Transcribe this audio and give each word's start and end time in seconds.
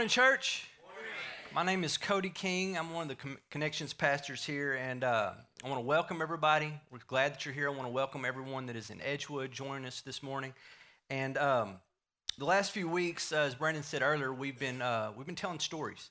Morning, 0.00 0.08
church. 0.08 0.66
My 1.54 1.62
name 1.62 1.84
is 1.84 1.98
Cody 1.98 2.30
King. 2.30 2.78
I'm 2.78 2.94
one 2.94 3.10
of 3.10 3.18
the 3.18 3.36
connections 3.50 3.92
pastors 3.92 4.42
here, 4.42 4.72
and 4.72 5.04
uh, 5.04 5.32
I 5.62 5.68
want 5.68 5.78
to 5.78 5.84
welcome 5.84 6.22
everybody. 6.22 6.72
We're 6.90 7.00
glad 7.06 7.34
that 7.34 7.44
you're 7.44 7.52
here. 7.52 7.68
I 7.68 7.70
want 7.70 7.82
to 7.82 7.92
welcome 7.92 8.24
everyone 8.24 8.64
that 8.68 8.76
is 8.76 8.88
in 8.88 9.02
Edgewood 9.02 9.52
joining 9.52 9.84
us 9.84 10.00
this 10.00 10.22
morning. 10.22 10.54
And 11.10 11.36
um, 11.36 11.74
the 12.38 12.46
last 12.46 12.72
few 12.72 12.88
weeks, 12.88 13.30
uh, 13.30 13.40
as 13.40 13.54
Brandon 13.54 13.82
said 13.82 14.00
earlier, 14.00 14.32
we've 14.32 14.58
been 14.58 14.80
uh, 14.80 15.12
we've 15.14 15.26
been 15.26 15.34
telling 15.34 15.58
stories. 15.58 16.08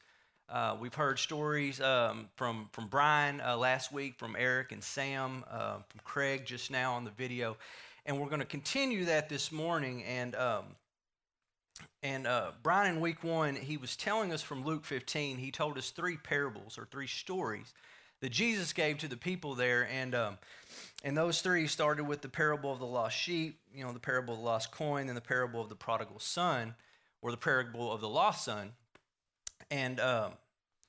Uh, 0.47 0.77
we've 0.79 0.93
heard 0.93 1.17
stories 1.17 1.81
um, 1.81 2.29
from 2.35 2.69
from 2.73 2.89
Brian 2.89 3.41
uh, 3.41 3.57
last 3.57 3.91
week, 3.91 4.19
from 4.19 4.35
Eric 4.37 4.71
and 4.71 4.83
Sam, 4.83 5.43
uh, 5.49 5.77
from 5.89 6.01
Craig 6.03 6.45
just 6.45 6.69
now 6.69 6.93
on 6.93 7.05
the 7.05 7.11
video, 7.17 7.57
and 8.05 8.21
we're 8.21 8.29
going 8.29 8.37
to 8.37 8.45
continue 8.45 9.05
that 9.05 9.29
this 9.29 9.51
morning. 9.51 10.03
And 10.03 10.35
um, 10.35 10.65
and 12.01 12.27
uh, 12.27 12.51
Brian, 12.63 12.95
in 12.95 13.01
week 13.01 13.23
one, 13.23 13.55
he 13.55 13.77
was 13.77 13.97
telling 13.97 14.31
us 14.31 14.41
from 14.41 14.63
Luke 14.63 14.85
15, 14.85 15.37
he 15.37 15.51
told 15.51 15.77
us 15.77 15.91
three 15.91 16.17
parables 16.17 16.77
or 16.77 16.85
three 16.85 17.07
stories 17.07 17.73
that 18.21 18.31
Jesus 18.31 18.73
gave 18.73 18.97
to 18.99 19.07
the 19.07 19.17
people 19.17 19.55
there. 19.55 19.87
And, 19.91 20.15
um, 20.15 20.37
and 21.03 21.17
those 21.17 21.41
three 21.41 21.67
started 21.67 22.05
with 22.05 22.21
the 22.21 22.29
parable 22.29 22.71
of 22.71 22.79
the 22.79 22.85
lost 22.85 23.17
sheep, 23.17 23.59
you 23.73 23.83
know, 23.83 23.91
the 23.91 23.99
parable 23.99 24.33
of 24.33 24.39
the 24.39 24.45
lost 24.45 24.71
coin, 24.71 25.07
and 25.09 25.17
the 25.17 25.21
parable 25.21 25.61
of 25.61 25.69
the 25.69 25.75
prodigal 25.75 26.19
son, 26.19 26.75
or 27.21 27.31
the 27.31 27.37
parable 27.37 27.91
of 27.91 28.01
the 28.01 28.09
lost 28.09 28.45
son. 28.45 28.71
And 29.69 29.99
um, 29.99 30.31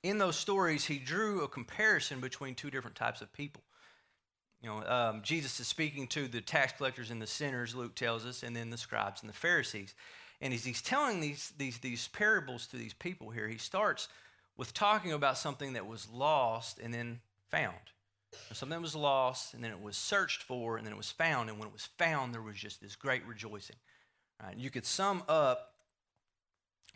in 0.03 0.17
those 0.17 0.35
stories, 0.35 0.85
he 0.85 0.97
drew 0.97 1.43
a 1.43 1.47
comparison 1.47 2.19
between 2.19 2.55
two 2.55 2.71
different 2.71 2.95
types 2.95 3.21
of 3.21 3.31
people. 3.33 3.63
You 4.61 4.69
know, 4.69 4.83
um, 4.85 5.21
Jesus 5.23 5.59
is 5.59 5.67
speaking 5.67 6.07
to 6.07 6.27
the 6.27 6.39
tax 6.39 6.73
collectors 6.73 7.09
and 7.09 7.21
the 7.21 7.27
sinners, 7.27 7.75
Luke 7.75 7.95
tells 7.95 8.25
us, 8.25 8.43
and 8.43 8.55
then 8.55 8.69
the 8.69 8.77
scribes 8.77 9.21
and 9.21 9.29
the 9.29 9.33
Pharisees. 9.33 9.95
And 10.41 10.53
as 10.53 10.65
he's 10.65 10.81
telling 10.81 11.19
these, 11.19 11.53
these, 11.57 11.77
these 11.77 12.07
parables 12.07 12.67
to 12.67 12.77
these 12.77 12.93
people 12.93 13.29
here, 13.29 13.47
he 13.47 13.57
starts 13.57 14.07
with 14.57 14.73
talking 14.73 15.13
about 15.13 15.37
something 15.37 15.73
that 15.73 15.85
was 15.85 16.09
lost 16.09 16.79
and 16.79 16.93
then 16.93 17.19
found. 17.49 17.75
something 18.51 18.81
was 18.81 18.95
lost 18.95 19.53
and 19.53 19.63
then 19.63 19.71
it 19.71 19.81
was 19.81 19.95
searched 19.95 20.41
for 20.41 20.77
and 20.77 20.85
then 20.85 20.93
it 20.93 20.97
was 20.97 21.11
found. 21.11 21.49
And 21.49 21.59
when 21.59 21.67
it 21.67 21.73
was 21.73 21.89
found, 21.97 22.33
there 22.33 22.41
was 22.41 22.55
just 22.55 22.81
this 22.81 22.95
great 22.95 23.25
rejoicing. 23.27 23.75
Right? 24.41 24.57
You 24.57 24.71
could 24.71 24.85
sum 24.85 25.23
up 25.29 25.75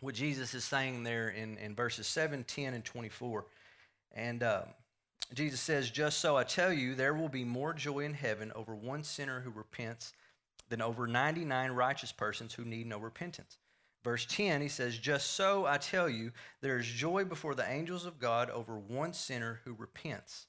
what 0.02 0.16
Jesus 0.16 0.54
is 0.54 0.64
saying 0.64 1.04
there 1.04 1.30
in, 1.30 1.58
in 1.58 1.76
verses 1.76 2.08
7, 2.08 2.44
10, 2.44 2.74
and 2.74 2.84
24. 2.84 3.46
And 4.14 4.44
um, 4.44 4.64
Jesus 5.34 5.60
says, 5.60 5.90
Just 5.90 6.20
so 6.20 6.36
I 6.36 6.44
tell 6.44 6.74
you, 6.74 6.96
there 6.96 7.14
will 7.14 7.30
be 7.30 7.44
more 7.44 7.74
joy 7.74 8.00
in 8.00 8.14
heaven 8.14 8.52
over 8.56 8.76
one 8.76 9.04
sinner 9.04 9.42
who 9.42 9.52
repents 9.52 10.14
than 10.70 10.82
over 10.82 11.08
99 11.08 11.72
righteous 11.72 12.12
persons 12.12 12.54
who 12.54 12.66
need 12.66 12.88
no 12.88 12.98
repentance. 12.98 13.58
Verse 14.04 14.26
10, 14.28 14.62
he 14.62 14.68
says, 14.68 14.98
Just 14.98 15.32
so 15.32 15.66
I 15.66 15.78
tell 15.78 16.08
you, 16.08 16.32
there 16.62 16.78
is 16.78 16.86
joy 16.86 17.26
before 17.26 17.56
the 17.56 17.70
angels 17.70 18.06
of 18.06 18.20
God 18.20 18.50
over 18.52 18.78
one 18.78 19.14
sinner 19.14 19.62
who 19.66 19.74
repents. 19.74 20.46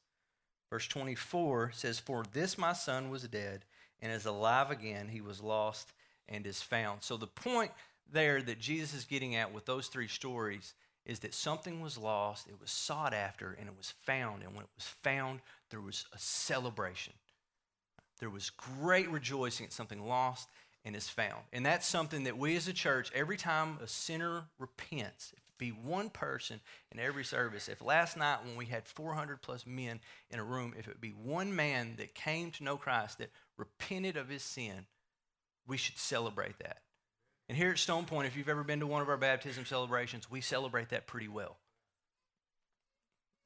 Verse 0.71 0.87
24 0.89 1.73
says, 1.73 1.99
For 1.99 2.25
this 2.33 2.59
my 2.59 2.73
son 2.75 3.09
was 3.09 3.23
dead 3.29 3.65
and 4.01 4.13
is 4.13 4.27
alive 4.27 4.71
again. 4.71 5.09
He 5.09 5.21
was 5.21 5.41
lost 5.41 5.93
and 6.29 6.47
is 6.47 6.61
found. 6.61 7.03
So 7.03 7.17
the 7.17 7.27
point 7.27 7.71
there 8.13 8.43
that 8.43 8.59
Jesus 8.59 8.95
is 8.95 9.05
getting 9.05 9.37
at 9.37 9.55
with 9.55 9.65
those 9.65 9.89
three 9.89 10.09
stories 10.09 10.75
is 11.07 11.21
that 11.21 11.35
something 11.35 11.81
was 11.81 11.97
lost, 11.97 12.49
it 12.49 12.61
was 12.61 12.71
sought 12.71 13.15
after, 13.15 13.57
and 13.59 13.69
it 13.69 13.75
was 13.77 13.95
found. 14.03 14.43
And 14.43 14.55
when 14.55 14.65
it 14.65 14.71
was 14.75 14.87
found, 14.87 15.41
there 15.71 15.81
was 15.81 16.05
a 16.13 16.19
celebration. 16.19 17.15
There 18.19 18.31
was 18.31 18.51
great 18.51 19.11
rejoicing 19.11 19.67
at 19.67 19.73
something 19.73 20.07
lost 20.07 20.49
and 20.85 20.95
is 20.95 21.09
found. 21.09 21.43
And 21.53 21.67
that's 21.67 21.87
something 21.87 22.25
that 22.25 22.39
we 22.39 22.57
as 22.57 22.69
a 22.69 22.73
church, 22.73 23.11
every 23.15 23.37
time 23.37 23.79
a 23.83 23.89
sinner 23.89 24.45
repents, 24.59 25.33
if 25.37 25.43
it 25.49 25.59
be 25.59 25.71
one 25.71 26.11
person 26.11 26.61
in 26.93 27.01
every 27.01 27.25
service, 27.25 27.69
if 27.69 27.83
last 27.83 28.17
night 28.17 28.39
when 28.45 28.57
we 28.57 28.67
had 28.67 28.87
400 28.87 29.43
plus 29.43 29.67
men 29.67 30.01
in 30.31 30.39
a 30.39 30.45
room, 30.45 30.75
if 30.79 30.87
it 30.87 31.01
be 31.01 31.11
one 31.11 31.55
man 31.55 31.95
that 31.99 32.15
came 32.15 32.53
to 32.53 32.65
know 32.65 32.77
Christ 32.77 33.19
that 33.19 33.31
repented 33.57 34.17
of 34.17 34.29
his 34.29 34.45
sin, 34.45 34.87
we 35.67 35.77
should 35.77 35.99
celebrate 35.99 36.59
that. 36.61 36.83
And 37.49 37.59
here 37.59 37.71
at 37.71 37.79
Stone 37.79 38.07
Point, 38.07 38.27
if 38.27 38.37
you've 38.37 38.49
ever 38.49 38.65
been 38.65 38.81
to 38.81 38.87
one 38.87 39.03
of 39.03 39.09
our 39.09 39.17
baptism 39.17 39.65
celebrations, 39.67 40.31
we 40.31 40.41
celebrate 40.41 40.91
that 40.91 41.07
pretty 41.07 41.29
well. 41.29 41.57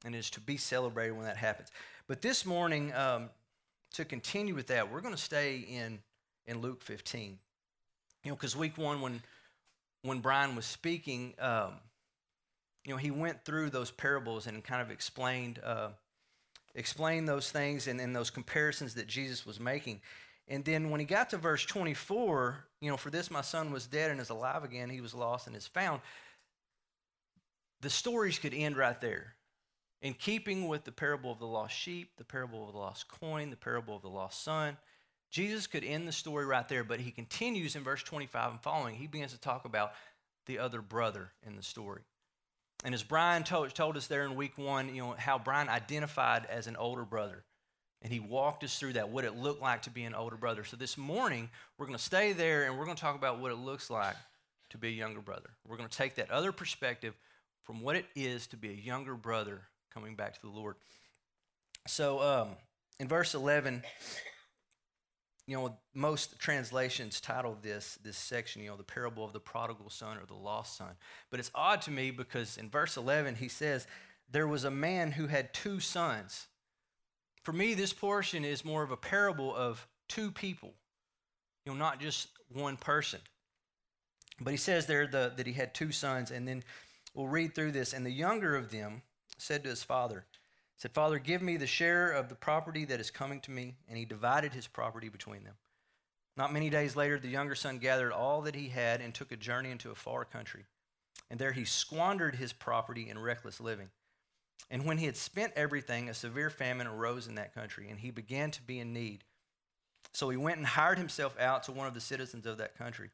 And 0.03 0.15
it's 0.15 0.31
to 0.31 0.39
be 0.39 0.57
celebrated 0.57 1.13
when 1.13 1.25
that 1.25 1.37
happens. 1.37 1.69
But 2.07 2.21
this 2.21 2.45
morning, 2.45 2.93
um, 2.93 3.29
to 3.93 4.05
continue 4.05 4.55
with 4.55 4.67
that, 4.67 4.91
we're 4.91 5.01
going 5.01 5.15
to 5.15 5.21
stay 5.21 5.57
in, 5.57 5.99
in 6.45 6.61
Luke 6.61 6.81
15. 6.81 7.37
You 8.23 8.29
know, 8.29 8.35
because 8.35 8.55
week 8.55 8.77
one, 8.77 9.01
when, 9.01 9.21
when 10.03 10.19
Brian 10.19 10.55
was 10.55 10.65
speaking, 10.65 11.33
um, 11.39 11.73
you 12.85 12.91
know, 12.91 12.97
he 12.97 13.11
went 13.11 13.43
through 13.45 13.69
those 13.69 13.91
parables 13.91 14.47
and 14.47 14.63
kind 14.63 14.81
of 14.81 14.91
explained, 14.91 15.59
uh, 15.63 15.89
explained 16.75 17.27
those 17.27 17.51
things 17.51 17.87
and, 17.87 17.99
and 17.99 18.15
those 18.15 18.29
comparisons 18.29 18.95
that 18.95 19.07
Jesus 19.07 19.45
was 19.45 19.59
making. 19.59 20.01
And 20.47 20.65
then 20.65 20.89
when 20.89 20.99
he 20.99 21.05
got 21.05 21.29
to 21.31 21.37
verse 21.37 21.65
24, 21.65 22.65
you 22.81 22.89
know, 22.89 22.97
for 22.97 23.09
this 23.09 23.31
my 23.31 23.41
son 23.41 23.71
was 23.71 23.87
dead 23.87 24.11
and 24.11 24.19
is 24.19 24.29
alive 24.29 24.63
again, 24.63 24.89
he 24.89 25.01
was 25.01 25.13
lost 25.13 25.47
and 25.47 25.55
is 25.55 25.67
found. 25.67 26.01
The 27.81 27.89
stories 27.89 28.39
could 28.39 28.53
end 28.53 28.77
right 28.77 28.99
there 28.99 29.35
in 30.01 30.13
keeping 30.13 30.67
with 30.67 30.83
the 30.83 30.91
parable 30.91 31.31
of 31.31 31.39
the 31.39 31.45
lost 31.45 31.75
sheep, 31.75 32.11
the 32.17 32.23
parable 32.23 32.65
of 32.67 32.73
the 32.73 32.79
lost 32.79 33.07
coin, 33.07 33.49
the 33.49 33.55
parable 33.55 33.95
of 33.95 34.01
the 34.01 34.09
lost 34.09 34.43
son. 34.43 34.77
Jesus 35.29 35.67
could 35.67 35.83
end 35.83 36.07
the 36.07 36.11
story 36.11 36.45
right 36.45 36.67
there, 36.67 36.83
but 36.83 36.99
he 36.99 37.11
continues 37.11 37.75
in 37.75 37.83
verse 37.83 38.03
25 38.03 38.51
and 38.51 38.61
following. 38.61 38.95
He 38.95 39.07
begins 39.07 39.31
to 39.31 39.39
talk 39.39 39.65
about 39.65 39.93
the 40.47 40.59
other 40.59 40.81
brother 40.81 41.31
in 41.45 41.55
the 41.55 41.63
story. 41.63 42.01
And 42.83 42.93
as 42.95 43.03
Brian 43.03 43.43
told, 43.43 43.73
told 43.73 43.95
us 43.95 44.07
there 44.07 44.25
in 44.25 44.35
week 44.35 44.57
one, 44.57 44.93
you 44.93 45.01
know, 45.01 45.15
how 45.17 45.37
Brian 45.37 45.69
identified 45.69 46.47
as 46.47 46.67
an 46.67 46.75
older 46.75 47.05
brother. 47.05 47.43
And 48.01 48.11
he 48.11 48.19
walked 48.19 48.63
us 48.63 48.79
through 48.79 48.93
that, 48.93 49.09
what 49.09 49.23
it 49.23 49.37
looked 49.37 49.61
like 49.61 49.83
to 49.83 49.91
be 49.91 50.03
an 50.03 50.15
older 50.15 50.35
brother. 50.35 50.63
So 50.63 50.75
this 50.75 50.97
morning, 50.97 51.49
we're 51.77 51.85
going 51.85 51.97
to 51.97 52.03
stay 52.03 52.33
there 52.33 52.63
and 52.63 52.77
we're 52.77 52.85
going 52.85 52.97
to 52.97 53.01
talk 53.01 53.15
about 53.15 53.39
what 53.39 53.51
it 53.51 53.57
looks 53.59 53.91
like 53.91 54.15
to 54.71 54.79
be 54.79 54.87
a 54.87 54.91
younger 54.91 55.21
brother. 55.21 55.51
We're 55.67 55.77
going 55.77 55.89
to 55.89 55.97
take 55.97 56.15
that 56.15 56.31
other 56.31 56.51
perspective 56.51 57.13
from 57.63 57.81
what 57.81 57.95
it 57.95 58.05
is 58.15 58.47
to 58.47 58.57
be 58.57 58.69
a 58.69 58.73
younger 58.73 59.13
brother 59.13 59.61
coming 59.93 60.15
back 60.15 60.33
to 60.35 60.41
the 60.41 60.49
Lord. 60.49 60.75
So 61.87 62.21
um, 62.21 62.49
in 62.99 63.07
verse 63.07 63.33
11, 63.33 63.83
you 65.47 65.57
know, 65.57 65.75
most 65.93 66.39
translations 66.39 67.19
titled 67.19 67.63
this 67.63 67.97
this 68.03 68.17
section, 68.17 68.61
you 68.61 68.69
know, 68.69 68.77
the 68.77 68.83
parable 68.83 69.25
of 69.25 69.33
the 69.33 69.39
prodigal 69.39 69.89
son 69.89 70.17
or 70.17 70.25
the 70.25 70.33
lost 70.33 70.77
son. 70.77 70.91
But 71.29 71.39
it's 71.39 71.51
odd 71.55 71.81
to 71.83 71.91
me 71.91 72.11
because 72.11 72.57
in 72.57 72.69
verse 72.69 72.97
11 72.97 73.35
he 73.35 73.47
says 73.47 73.87
there 74.31 74.47
was 74.47 74.63
a 74.63 74.71
man 74.71 75.11
who 75.11 75.27
had 75.27 75.53
two 75.53 75.79
sons. 75.79 76.47
For 77.43 77.53
me, 77.53 77.73
this 77.73 77.91
portion 77.91 78.45
is 78.45 78.63
more 78.63 78.83
of 78.83 78.91
a 78.91 78.97
parable 78.97 79.53
of 79.55 79.85
two 80.07 80.31
people, 80.31 80.73
you 81.65 81.73
know, 81.73 81.77
not 81.77 81.99
just 81.99 82.29
one 82.53 82.77
person. 82.77 83.19
But 84.39 84.51
he 84.51 84.57
says 84.57 84.85
there 84.85 85.07
the, 85.07 85.33
that 85.35 85.47
he 85.47 85.53
had 85.53 85.73
two 85.73 85.91
sons, 85.91 86.31
and 86.31 86.47
then 86.47 86.63
we'll 87.13 87.27
read 87.27 87.55
through 87.55 87.71
this. 87.71 87.93
And 87.93 88.05
the 88.05 88.11
younger 88.11 88.55
of 88.55 88.71
them 88.71 89.01
said 89.41 89.63
to 89.63 89.69
his 89.69 89.83
father, 89.83 90.25
said, 90.77 90.91
Father, 90.91 91.19
give 91.19 91.41
me 91.41 91.57
the 91.57 91.67
share 91.67 92.11
of 92.11 92.29
the 92.29 92.35
property 92.35 92.85
that 92.85 92.99
is 92.99 93.11
coming 93.11 93.39
to 93.41 93.51
me. 93.51 93.75
And 93.87 93.97
he 93.97 94.05
divided 94.05 94.53
his 94.53 94.67
property 94.67 95.09
between 95.09 95.43
them. 95.43 95.55
Not 96.37 96.53
many 96.53 96.69
days 96.69 96.95
later, 96.95 97.19
the 97.19 97.27
younger 97.27 97.55
son 97.55 97.77
gathered 97.77 98.11
all 98.11 98.41
that 98.43 98.55
he 98.55 98.69
had 98.69 99.01
and 99.01 99.13
took 99.13 99.31
a 99.31 99.37
journey 99.37 99.69
into 99.69 99.91
a 99.91 99.95
far 99.95 100.25
country. 100.25 100.65
And 101.29 101.39
there 101.39 101.51
he 101.51 101.65
squandered 101.65 102.35
his 102.35 102.53
property 102.53 103.09
in 103.09 103.19
reckless 103.19 103.59
living. 103.59 103.89
And 104.69 104.85
when 104.85 104.97
he 104.97 105.05
had 105.05 105.17
spent 105.17 105.53
everything, 105.55 106.09
a 106.09 106.13
severe 106.13 106.49
famine 106.49 106.87
arose 106.87 107.27
in 107.27 107.35
that 107.35 107.53
country, 107.53 107.89
and 107.89 107.99
he 107.99 108.09
began 108.09 108.51
to 108.51 108.61
be 108.61 108.79
in 108.79 108.93
need. 108.93 109.23
So 110.13 110.29
he 110.29 110.37
went 110.37 110.57
and 110.57 110.65
hired 110.65 110.97
himself 110.97 111.37
out 111.39 111.63
to 111.63 111.71
one 111.71 111.87
of 111.87 111.93
the 111.93 112.01
citizens 112.01 112.45
of 112.45 112.57
that 112.57 112.77
country, 112.77 113.09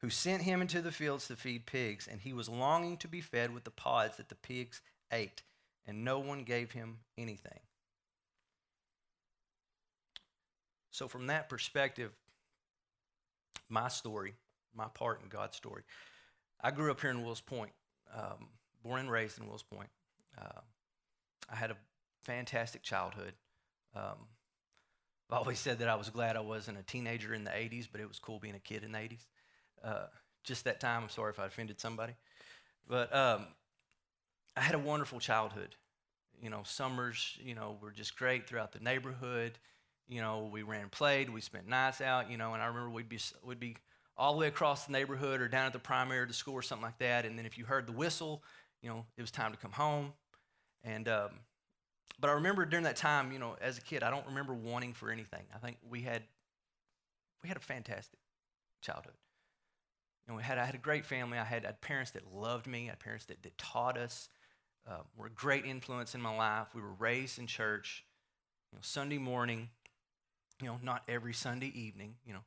who 0.00 0.10
sent 0.10 0.42
him 0.42 0.62
into 0.62 0.80
the 0.80 0.92
fields 0.92 1.26
to 1.26 1.36
feed 1.36 1.66
pigs. 1.66 2.08
And 2.10 2.20
he 2.20 2.32
was 2.32 2.48
longing 2.48 2.96
to 2.98 3.08
be 3.08 3.20
fed 3.20 3.52
with 3.52 3.64
the 3.64 3.70
pods 3.70 4.16
that 4.16 4.28
the 4.28 4.36
pigs 4.36 4.80
ate 5.12 5.42
and 5.86 6.04
no 6.04 6.18
one 6.18 6.44
gave 6.44 6.72
him 6.72 6.98
anything. 7.18 7.60
So, 10.90 11.08
from 11.08 11.28
that 11.28 11.48
perspective, 11.48 12.12
my 13.68 13.88
story, 13.88 14.34
my 14.74 14.86
part 14.92 15.22
in 15.22 15.28
God's 15.28 15.56
story, 15.56 15.82
I 16.60 16.70
grew 16.70 16.90
up 16.90 17.00
here 17.00 17.10
in 17.10 17.24
Wills 17.24 17.40
Point, 17.40 17.72
um, 18.14 18.48
born 18.82 19.00
and 19.00 19.10
raised 19.10 19.38
in 19.38 19.46
Wills 19.46 19.62
Point. 19.62 19.88
Uh, 20.36 20.60
I 21.50 21.56
had 21.56 21.70
a 21.70 21.76
fantastic 22.22 22.82
childhood. 22.82 23.32
Um, 23.94 24.26
I've 25.30 25.38
always 25.38 25.58
said 25.58 25.78
that 25.78 25.88
I 25.88 25.94
was 25.94 26.10
glad 26.10 26.36
I 26.36 26.40
wasn't 26.40 26.78
a 26.78 26.82
teenager 26.82 27.34
in 27.34 27.44
the 27.44 27.50
80s, 27.50 27.88
but 27.90 28.00
it 28.00 28.08
was 28.08 28.18
cool 28.18 28.38
being 28.38 28.54
a 28.54 28.60
kid 28.60 28.82
in 28.82 28.92
the 28.92 28.98
80s. 28.98 29.26
Uh, 29.82 30.06
just 30.44 30.64
that 30.64 30.80
time, 30.80 31.04
I'm 31.04 31.08
sorry 31.08 31.30
if 31.30 31.38
I 31.38 31.46
offended 31.46 31.80
somebody. 31.80 32.14
But 32.88 33.14
um, 33.14 33.46
I 34.56 34.60
had 34.60 34.74
a 34.74 34.78
wonderful 34.78 35.20
childhood. 35.20 35.76
You 36.42 36.50
know, 36.50 36.62
summers, 36.64 37.38
you 37.42 37.54
know, 37.54 37.76
were 37.80 37.90
just 37.90 38.16
great 38.16 38.46
throughout 38.46 38.72
the 38.72 38.80
neighborhood. 38.80 39.58
You 40.08 40.20
know, 40.20 40.48
we 40.52 40.62
ran 40.62 40.88
played, 40.88 41.30
we 41.30 41.40
spent 41.40 41.68
nights 41.68 42.00
out, 42.00 42.30
you 42.30 42.36
know, 42.36 42.54
and 42.54 42.62
I 42.62 42.66
remember 42.66 42.90
we'd 42.90 43.08
be, 43.08 43.20
we'd 43.44 43.60
be 43.60 43.76
all 44.16 44.32
the 44.32 44.40
way 44.40 44.48
across 44.48 44.86
the 44.86 44.92
neighborhood 44.92 45.40
or 45.40 45.48
down 45.48 45.66
at 45.66 45.72
the 45.72 45.78
primary 45.78 46.20
or 46.20 46.26
the 46.26 46.32
school 46.32 46.54
or 46.54 46.62
something 46.62 46.84
like 46.84 46.98
that. 46.98 47.24
And 47.24 47.38
then 47.38 47.46
if 47.46 47.56
you 47.56 47.64
heard 47.64 47.86
the 47.86 47.92
whistle, 47.92 48.42
you 48.82 48.88
know, 48.88 49.04
it 49.16 49.20
was 49.20 49.30
time 49.30 49.52
to 49.52 49.58
come 49.58 49.72
home. 49.72 50.12
And, 50.82 51.08
um, 51.08 51.30
but 52.18 52.28
I 52.28 52.34
remember 52.34 52.64
during 52.64 52.84
that 52.84 52.96
time, 52.96 53.32
you 53.32 53.38
know, 53.38 53.56
as 53.60 53.78
a 53.78 53.80
kid, 53.80 54.02
I 54.02 54.10
don't 54.10 54.26
remember 54.26 54.52
wanting 54.52 54.94
for 54.94 55.10
anything. 55.10 55.44
I 55.54 55.58
think 55.58 55.78
we 55.88 56.02
had, 56.02 56.22
we 57.42 57.48
had 57.48 57.56
a 57.56 57.60
fantastic 57.60 58.18
childhood. 58.82 59.14
You 60.26 60.32
know, 60.32 60.36
we 60.36 60.42
had, 60.42 60.58
I 60.58 60.64
had 60.64 60.74
a 60.74 60.78
great 60.78 61.06
family. 61.06 61.38
I 61.38 61.44
had, 61.44 61.64
I 61.64 61.68
had 61.68 61.80
parents 61.80 62.10
that 62.12 62.30
loved 62.34 62.66
me. 62.66 62.86
I 62.86 62.90
had 62.90 62.98
parents 62.98 63.26
that, 63.26 63.42
that 63.42 63.56
taught 63.56 63.96
us, 63.96 64.28
uh, 64.88 65.00
were 65.16 65.26
a 65.26 65.30
great 65.30 65.64
influence 65.64 66.14
in 66.14 66.20
my 66.20 66.34
life. 66.34 66.68
We 66.74 66.82
were 66.82 66.94
raised 66.94 67.38
in 67.38 67.46
church, 67.46 68.04
you 68.72 68.76
know, 68.76 68.80
Sunday 68.82 69.18
morning, 69.18 69.68
you 70.60 70.68
know, 70.68 70.78
not 70.82 71.02
every 71.08 71.32
Sunday 71.32 71.72
evening, 71.74 72.14
you 72.26 72.32
know, 72.32 72.44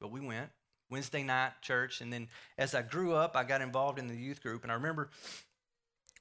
but 0.00 0.10
we 0.10 0.20
went. 0.20 0.50
Wednesday 0.90 1.22
night 1.22 1.52
church. 1.62 2.00
And 2.00 2.12
then 2.12 2.28
as 2.58 2.74
I 2.74 2.82
grew 2.82 3.14
up, 3.14 3.36
I 3.36 3.44
got 3.44 3.60
involved 3.60 3.98
in 3.98 4.08
the 4.08 4.16
youth 4.16 4.42
group. 4.42 4.64
And 4.64 4.72
I 4.72 4.74
remember, 4.74 5.10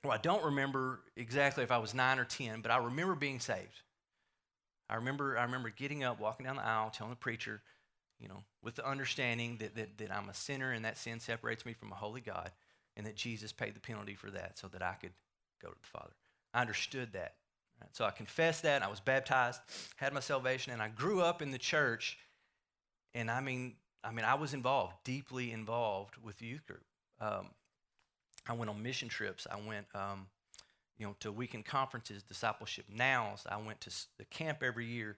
well, 0.03 0.13
I 0.13 0.17
don't 0.17 0.43
remember 0.43 1.01
exactly 1.17 1.63
if 1.63 1.71
I 1.71 1.79
was 1.79 1.93
nine 1.93 2.19
or 2.19 2.25
10, 2.25 2.61
but 2.61 2.71
I 2.71 2.77
remember 2.77 3.15
being 3.15 3.39
saved. 3.39 3.81
I 4.89 4.95
remember, 4.95 5.37
I 5.37 5.43
remember 5.43 5.69
getting 5.69 6.03
up, 6.03 6.19
walking 6.19 6.45
down 6.45 6.55
the 6.55 6.65
aisle, 6.65 6.91
telling 6.91 7.11
the 7.11 7.17
preacher, 7.17 7.61
you 8.19 8.27
know, 8.27 8.43
with 8.63 8.75
the 8.75 8.87
understanding 8.87 9.57
that, 9.57 9.75
that, 9.75 9.97
that 9.97 10.15
I'm 10.15 10.29
a 10.29 10.33
sinner 10.33 10.71
and 10.71 10.85
that 10.85 10.97
sin 10.97 11.19
separates 11.19 11.65
me 11.65 11.73
from 11.73 11.91
a 11.91 11.95
holy 11.95 12.21
God 12.21 12.51
and 12.99 13.07
that 13.07 13.15
Jesus 13.15 13.53
paid 13.53 13.73
the 13.73 13.79
penalty 13.79 14.13
for 14.13 14.29
that 14.29 14.59
so 14.59 14.67
that 14.67 14.81
I 14.81 14.93
could 14.93 15.13
go 15.61 15.69
to 15.69 15.75
the 15.81 15.87
Father. 15.87 16.11
I 16.53 16.59
understood 16.59 17.13
that. 17.13 17.35
Right? 17.79 17.89
So 17.93 18.03
I 18.03 18.11
confessed 18.11 18.63
that. 18.63 18.83
I 18.83 18.89
was 18.89 18.99
baptized, 18.99 19.61
had 19.95 20.13
my 20.13 20.19
salvation, 20.19 20.73
and 20.73 20.81
I 20.81 20.89
grew 20.89 21.21
up 21.21 21.41
in 21.41 21.49
the 21.49 21.57
church. 21.57 22.17
And 23.13 23.31
I 23.31 23.39
mean, 23.39 23.75
I 24.03 24.11
mean, 24.11 24.25
I 24.25 24.33
was 24.33 24.53
involved, 24.53 24.95
deeply 25.05 25.53
involved 25.53 26.15
with 26.21 26.41
youth 26.41 26.67
group. 26.67 26.83
Um, 27.21 27.47
I 28.49 28.53
went 28.53 28.69
on 28.69 28.83
mission 28.83 29.07
trips. 29.07 29.47
I 29.49 29.55
went, 29.65 29.87
um, 29.95 30.27
you 30.97 31.05
know, 31.05 31.15
to 31.21 31.31
weekend 31.31 31.65
conferences, 31.65 32.21
discipleship 32.21 32.85
nows. 32.93 33.45
I 33.49 33.55
went 33.57 33.79
to 33.81 33.91
the 34.17 34.25
camp 34.25 34.61
every 34.61 34.87
year. 34.87 35.15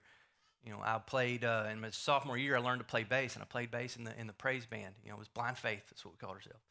You 0.64 0.70
know, 0.70 0.78
I 0.84 0.98
played 0.98 1.44
uh, 1.44 1.66
in 1.72 1.80
my 1.80 1.90
sophomore 1.90 2.38
year. 2.38 2.56
I 2.56 2.60
learned 2.60 2.80
to 2.80 2.86
play 2.86 3.02
bass, 3.02 3.34
and 3.34 3.42
I 3.42 3.46
played 3.46 3.72
bass 3.72 3.96
in 3.96 4.04
the 4.04 4.16
in 4.20 4.28
the 4.28 4.32
praise 4.32 4.66
band. 4.66 4.94
You 5.02 5.10
know, 5.10 5.16
it 5.16 5.18
was 5.18 5.26
Blind 5.26 5.58
Faith. 5.58 5.82
That's 5.90 6.04
what 6.04 6.14
we 6.14 6.18
called 6.18 6.36
ourselves. 6.36 6.62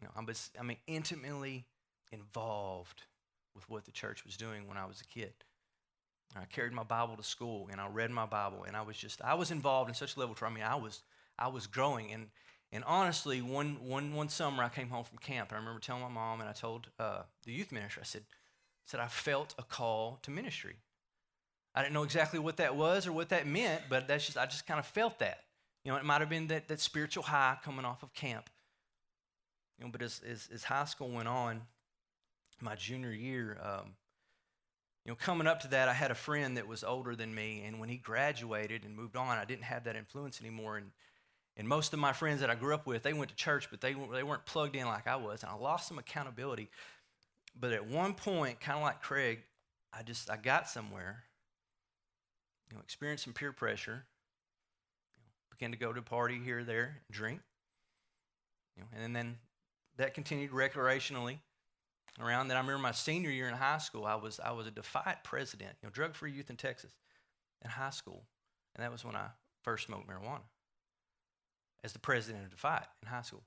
You 0.00 0.06
know, 0.06 0.12
I 0.16 0.22
was, 0.22 0.50
I 0.58 0.62
mean, 0.62 0.78
intimately 0.86 1.66
involved 2.12 3.02
with 3.54 3.68
what 3.70 3.84
the 3.84 3.92
church 3.92 4.24
was 4.24 4.36
doing 4.36 4.66
when 4.66 4.76
I 4.76 4.86
was 4.86 5.00
a 5.00 5.04
kid. 5.04 5.32
I 6.36 6.44
carried 6.46 6.72
my 6.72 6.82
Bible 6.82 7.16
to 7.16 7.22
school 7.22 7.68
and 7.70 7.80
I 7.80 7.86
read 7.88 8.10
my 8.10 8.26
Bible 8.26 8.64
and 8.66 8.76
I 8.76 8.82
was 8.82 8.96
just 8.96 9.22
I 9.22 9.34
was 9.34 9.50
involved 9.50 9.88
in 9.88 9.94
such 9.94 10.16
a 10.16 10.20
level 10.20 10.34
I 10.42 10.48
mean 10.50 10.64
I 10.64 10.74
was 10.74 11.02
I 11.38 11.48
was 11.48 11.66
growing 11.66 12.12
and 12.12 12.26
and 12.72 12.82
honestly 12.84 13.40
one 13.40 13.76
one 13.80 14.14
one 14.14 14.28
summer 14.28 14.62
I 14.62 14.68
came 14.68 14.88
home 14.88 15.04
from 15.04 15.18
camp 15.18 15.50
and 15.50 15.56
I 15.56 15.60
remember 15.60 15.80
telling 15.80 16.02
my 16.02 16.08
mom 16.08 16.40
and 16.40 16.48
I 16.48 16.52
told 16.52 16.88
uh, 16.98 17.22
the 17.44 17.52
youth 17.52 17.70
minister 17.70 18.00
I 18.00 18.04
said 18.04 18.24
said 18.84 19.00
I 19.00 19.06
felt 19.06 19.54
a 19.58 19.62
call 19.62 20.18
to 20.22 20.30
ministry. 20.30 20.76
I 21.74 21.82
didn't 21.82 21.94
know 21.94 22.04
exactly 22.04 22.38
what 22.38 22.58
that 22.58 22.76
was 22.76 23.06
or 23.06 23.12
what 23.12 23.30
that 23.30 23.46
meant, 23.46 23.82
but 23.88 24.06
that's 24.08 24.26
just 24.26 24.38
I 24.38 24.46
just 24.46 24.66
kind 24.66 24.80
of 24.80 24.86
felt 24.86 25.18
that. 25.20 25.38
You 25.84 25.92
know, 25.92 25.98
it 25.98 26.04
might 26.04 26.20
have 26.20 26.30
been 26.30 26.46
that, 26.48 26.68
that 26.68 26.80
spiritual 26.80 27.24
high 27.24 27.58
coming 27.62 27.84
off 27.84 28.02
of 28.02 28.14
camp. 28.14 28.48
You 29.78 29.84
know, 29.84 29.90
but 29.90 30.02
as, 30.02 30.20
as, 30.28 30.48
as 30.52 30.64
high 30.64 30.84
school 30.84 31.10
went 31.10 31.28
on, 31.28 31.62
my 32.60 32.74
junior 32.76 33.12
year, 33.12 33.58
um, 33.62 33.94
you 35.04 35.10
know, 35.10 35.16
coming 35.16 35.46
up 35.46 35.60
to 35.60 35.68
that, 35.68 35.88
I 35.88 35.92
had 35.92 36.10
a 36.10 36.14
friend 36.14 36.56
that 36.56 36.66
was 36.66 36.82
older 36.82 37.14
than 37.14 37.34
me, 37.34 37.62
and 37.66 37.78
when 37.78 37.88
he 37.88 37.96
graduated 37.96 38.84
and 38.84 38.96
moved 38.96 39.16
on, 39.16 39.36
I 39.36 39.44
didn't 39.44 39.64
have 39.64 39.84
that 39.84 39.96
influence 39.96 40.40
anymore. 40.40 40.78
And, 40.78 40.92
and 41.56 41.68
most 41.68 41.92
of 41.92 41.98
my 41.98 42.12
friends 42.12 42.40
that 42.40 42.48
I 42.48 42.54
grew 42.54 42.72
up 42.72 42.86
with, 42.86 43.02
they 43.02 43.12
went 43.12 43.30
to 43.30 43.36
church, 43.36 43.68
but 43.70 43.80
they, 43.80 43.94
they 44.12 44.22
weren't 44.22 44.46
plugged 44.46 44.76
in 44.76 44.86
like 44.86 45.06
I 45.06 45.16
was, 45.16 45.42
and 45.42 45.50
I 45.50 45.56
lost 45.56 45.88
some 45.88 45.98
accountability. 45.98 46.70
But 47.58 47.72
at 47.72 47.86
one 47.86 48.14
point, 48.14 48.60
kind 48.60 48.78
of 48.78 48.82
like 48.82 49.02
Craig, 49.02 49.40
I 49.92 50.02
just 50.02 50.30
I 50.30 50.36
got 50.36 50.68
somewhere, 50.68 51.24
you 52.68 52.76
know, 52.76 52.82
experienced 52.82 53.24
some 53.24 53.32
peer 53.32 53.52
pressure, 53.52 54.04
you 55.12 55.18
know, 55.18 55.26
began 55.50 55.70
to 55.70 55.76
go 55.76 55.92
to 55.92 56.00
a 56.00 56.02
party 56.02 56.40
here 56.42 56.64
there, 56.64 57.02
drink, 57.10 57.40
you 58.76 58.82
know, 58.82 58.88
and 59.04 59.14
then 59.14 59.36
that 59.96 60.14
continued 60.14 60.50
recreationally 60.50 61.38
around 62.20 62.48
that. 62.48 62.56
I 62.56 62.60
remember 62.60 62.80
my 62.80 62.92
senior 62.92 63.30
year 63.30 63.48
in 63.48 63.54
high 63.54 63.78
school, 63.78 64.04
I 64.04 64.14
was, 64.14 64.40
I 64.40 64.52
was 64.52 64.66
a 64.66 64.70
DFYIT 64.70 65.24
president, 65.24 65.72
you 65.82 65.86
know, 65.86 65.90
drug 65.90 66.14
free 66.14 66.32
youth 66.32 66.50
in 66.50 66.56
Texas 66.56 66.92
in 67.62 67.70
high 67.70 67.90
school. 67.90 68.24
And 68.74 68.84
that 68.84 68.92
was 68.92 69.04
when 69.04 69.16
I 69.16 69.28
first 69.62 69.86
smoked 69.86 70.08
marijuana 70.08 70.42
as 71.82 71.92
the 71.92 71.98
president 71.98 72.44
of 72.44 72.58
DFYIT 72.58 72.84
in 73.02 73.08
high 73.08 73.22
school. 73.22 73.42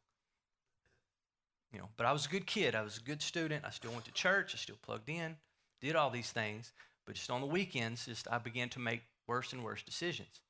You 1.74 1.80
know, 1.80 1.90
but 1.98 2.06
I 2.06 2.14
was 2.14 2.26
a 2.26 2.30
good 2.30 2.48
kid. 2.48 2.76
I 2.76 2.82
was 2.82 2.98
a 2.98 3.02
good 3.02 3.22
student. 3.22 3.66
I 3.66 3.72
still 3.72 3.92
went 3.92 4.06
to 4.06 4.14
church. 4.14 4.54
I 4.54 4.58
still 4.58 4.78
plugged 4.82 5.10
in, 5.10 5.36
did 5.82 5.96
all 5.96 6.10
these 6.10 6.32
things. 6.32 6.72
But 7.06 7.16
just 7.16 7.30
on 7.30 7.42
the 7.42 7.48
weekends, 7.48 8.06
just 8.06 8.28
I 8.32 8.38
began 8.38 8.70
to 8.70 8.80
make 8.80 9.02
worse 9.28 9.54
and 9.54 9.64
worse 9.64 9.84
decisions. 9.84 10.42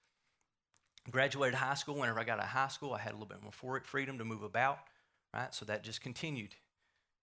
Graduated 1.10 1.56
high 1.56 1.74
school. 1.74 1.96
Whenever 1.96 2.20
I 2.20 2.24
got 2.24 2.40
out 2.40 2.46
of 2.46 2.52
high 2.52 2.68
school, 2.68 2.94
I 2.94 3.00
had 3.00 3.14
a 3.14 3.16
little 3.16 3.28
bit 3.28 3.40
more 3.42 3.82
freedom 3.82 4.18
to 4.20 4.26
move 4.26 4.44
about, 4.44 4.80
right? 5.34 5.54
So 5.54 5.66
that 5.66 5.84
just 5.84 6.02
continued 6.02 6.56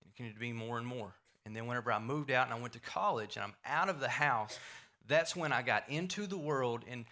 it 0.04 0.16
continued 0.16 0.34
to 0.34 0.40
be 0.40 0.52
more 0.52 0.78
and 0.78 0.86
more. 0.86 1.14
And 1.46 1.54
then 1.54 1.66
whenever 1.66 1.92
I 1.92 1.98
moved 1.98 2.30
out 2.30 2.46
and 2.46 2.54
I 2.54 2.60
went 2.60 2.72
to 2.74 2.80
college 2.80 3.36
and 3.36 3.44
I'm 3.44 3.54
out 3.66 3.88
of 3.88 4.00
the 4.00 4.08
house, 4.08 4.58
that's 5.06 5.36
when 5.36 5.52
I 5.52 5.62
got 5.62 5.88
into 5.88 6.26
the 6.26 6.38
world. 6.38 6.84
And 6.88 7.04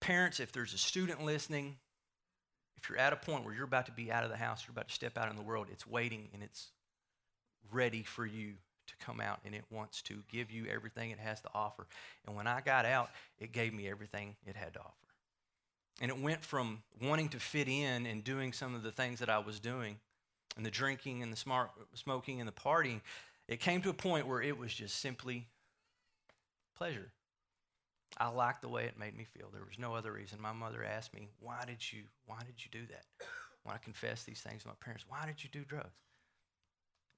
parents, 0.00 0.40
if 0.40 0.52
there's 0.52 0.74
a 0.74 0.78
student 0.78 1.24
listening, 1.24 1.76
if 2.76 2.88
you're 2.88 2.98
at 2.98 3.12
a 3.12 3.16
point 3.16 3.44
where 3.44 3.54
you're 3.54 3.64
about 3.64 3.86
to 3.86 3.92
be 3.92 4.12
out 4.12 4.24
of 4.24 4.30
the 4.30 4.36
house, 4.36 4.64
you're 4.66 4.72
about 4.72 4.88
to 4.88 4.94
step 4.94 5.16
out 5.16 5.30
in 5.30 5.36
the 5.36 5.42
world, 5.42 5.68
it's 5.70 5.86
waiting 5.86 6.28
and 6.34 6.42
it's 6.42 6.70
ready 7.72 8.02
for 8.02 8.26
you 8.26 8.54
to 8.86 9.06
come 9.06 9.20
out 9.20 9.40
and 9.44 9.54
it 9.54 9.64
wants 9.70 10.02
to 10.02 10.22
give 10.30 10.50
you 10.50 10.66
everything 10.66 11.10
it 11.10 11.18
has 11.18 11.40
to 11.42 11.48
offer. 11.54 11.86
And 12.26 12.36
when 12.36 12.46
I 12.46 12.60
got 12.60 12.84
out, 12.84 13.10
it 13.38 13.52
gave 13.52 13.72
me 13.72 13.88
everything 13.88 14.36
it 14.46 14.56
had 14.56 14.74
to 14.74 14.80
offer. 14.80 15.09
And 16.00 16.10
it 16.10 16.18
went 16.18 16.44
from 16.44 16.82
wanting 17.02 17.28
to 17.30 17.38
fit 17.38 17.68
in 17.68 18.06
and 18.06 18.24
doing 18.24 18.52
some 18.52 18.74
of 18.74 18.82
the 18.82 18.92
things 18.92 19.18
that 19.18 19.28
I 19.28 19.38
was 19.38 19.60
doing 19.60 20.00
and 20.56 20.64
the 20.64 20.70
drinking 20.70 21.22
and 21.22 21.32
the 21.32 21.36
smart, 21.36 21.70
smoking 21.94 22.40
and 22.40 22.48
the 22.48 22.52
partying, 22.52 23.02
it 23.46 23.60
came 23.60 23.82
to 23.82 23.90
a 23.90 23.94
point 23.94 24.26
where 24.26 24.40
it 24.40 24.56
was 24.56 24.72
just 24.72 24.98
simply 25.00 25.46
pleasure. 26.74 27.12
I 28.16 28.28
liked 28.28 28.62
the 28.62 28.68
way 28.68 28.86
it 28.86 28.98
made 28.98 29.16
me 29.16 29.24
feel. 29.24 29.50
There 29.52 29.64
was 29.64 29.78
no 29.78 29.94
other 29.94 30.12
reason. 30.12 30.40
My 30.40 30.52
mother 30.52 30.82
asked 30.82 31.14
me, 31.14 31.28
"Why 31.38 31.64
did 31.64 31.92
you? 31.92 32.08
Why 32.24 32.42
did 32.42 32.64
you 32.64 32.70
do 32.70 32.86
that?" 32.86 33.06
When 33.62 33.74
I 33.74 33.78
confessed 33.78 34.26
these 34.26 34.40
things 34.40 34.62
to 34.62 34.68
my 34.68 34.74
parents, 34.74 35.06
"Why 35.06 35.26
did 35.26 35.44
you 35.44 35.50
do 35.50 35.64
drugs?" 35.64 36.00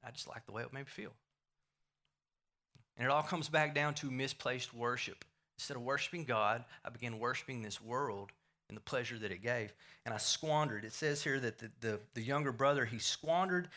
I 0.03 0.11
just 0.11 0.27
liked 0.27 0.47
the 0.47 0.53
way 0.53 0.63
it 0.63 0.73
made 0.73 0.87
me 0.87 0.91
feel. 0.91 1.17
And 2.97 3.07
it 3.07 3.11
all 3.11 3.23
comes 3.23 3.49
back 3.49 3.75
down 3.75 3.95
to 3.97 4.11
misplaced 4.11 4.75
worship. 4.75 5.25
Instead 5.57 5.77
of 5.77 5.83
worshiping 5.83 6.25
God, 6.25 6.65
I 6.85 6.91
began 6.91 7.19
worshiping 7.19 7.63
this 7.63 7.81
world 7.81 8.33
and 8.73 8.77
the 8.79 8.81
pleasure 8.81 9.19
that 9.19 9.31
it 9.31 9.43
gave. 9.43 9.75
And 10.07 10.15
I 10.15 10.17
squandered. 10.17 10.87
It 10.87 10.95
says 10.95 11.23
here 11.23 11.39
that 11.41 11.59
the, 11.59 11.71
the, 11.81 12.01
the, 12.15 12.23
younger 12.23 12.53
brother, 12.53 12.87
he 12.87 12.99
squandered 12.99 13.69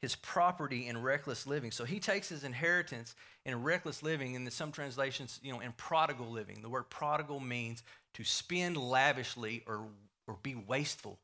his 0.00 0.14
property 0.14 0.86
in 0.86 1.02
reckless 1.02 1.48
living. 1.48 1.72
So 1.72 1.84
he 1.84 1.98
takes 1.98 2.28
his 2.28 2.44
inheritance 2.44 3.16
in 3.44 3.64
reckless 3.64 4.04
living, 4.04 4.36
and 4.36 4.46
in 4.46 4.50
some 4.52 4.70
translations, 4.70 5.40
you 5.42 5.52
know, 5.52 5.58
in 5.58 5.72
prodigal 5.72 6.30
living. 6.30 6.62
The 6.62 6.68
word 6.68 6.88
prodigal 6.90 7.40
means 7.40 7.82
to 8.14 8.22
spend 8.22 8.76
lavishly 8.76 9.64
or, 9.66 9.82
or 10.28 10.36
be 10.44 10.54
wasteful. 10.54 11.18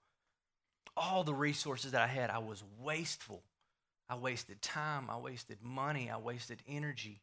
All 0.96 1.22
the 1.22 1.34
resources 1.34 1.92
that 1.92 2.02
I 2.02 2.08
had, 2.08 2.28
I 2.28 2.38
was 2.38 2.64
wasteful. 2.82 3.42
I 4.08 4.16
wasted 4.16 4.60
time, 4.60 5.06
I 5.08 5.16
wasted 5.16 5.58
money, 5.62 6.10
I 6.10 6.18
wasted 6.18 6.58
energy. 6.68 7.20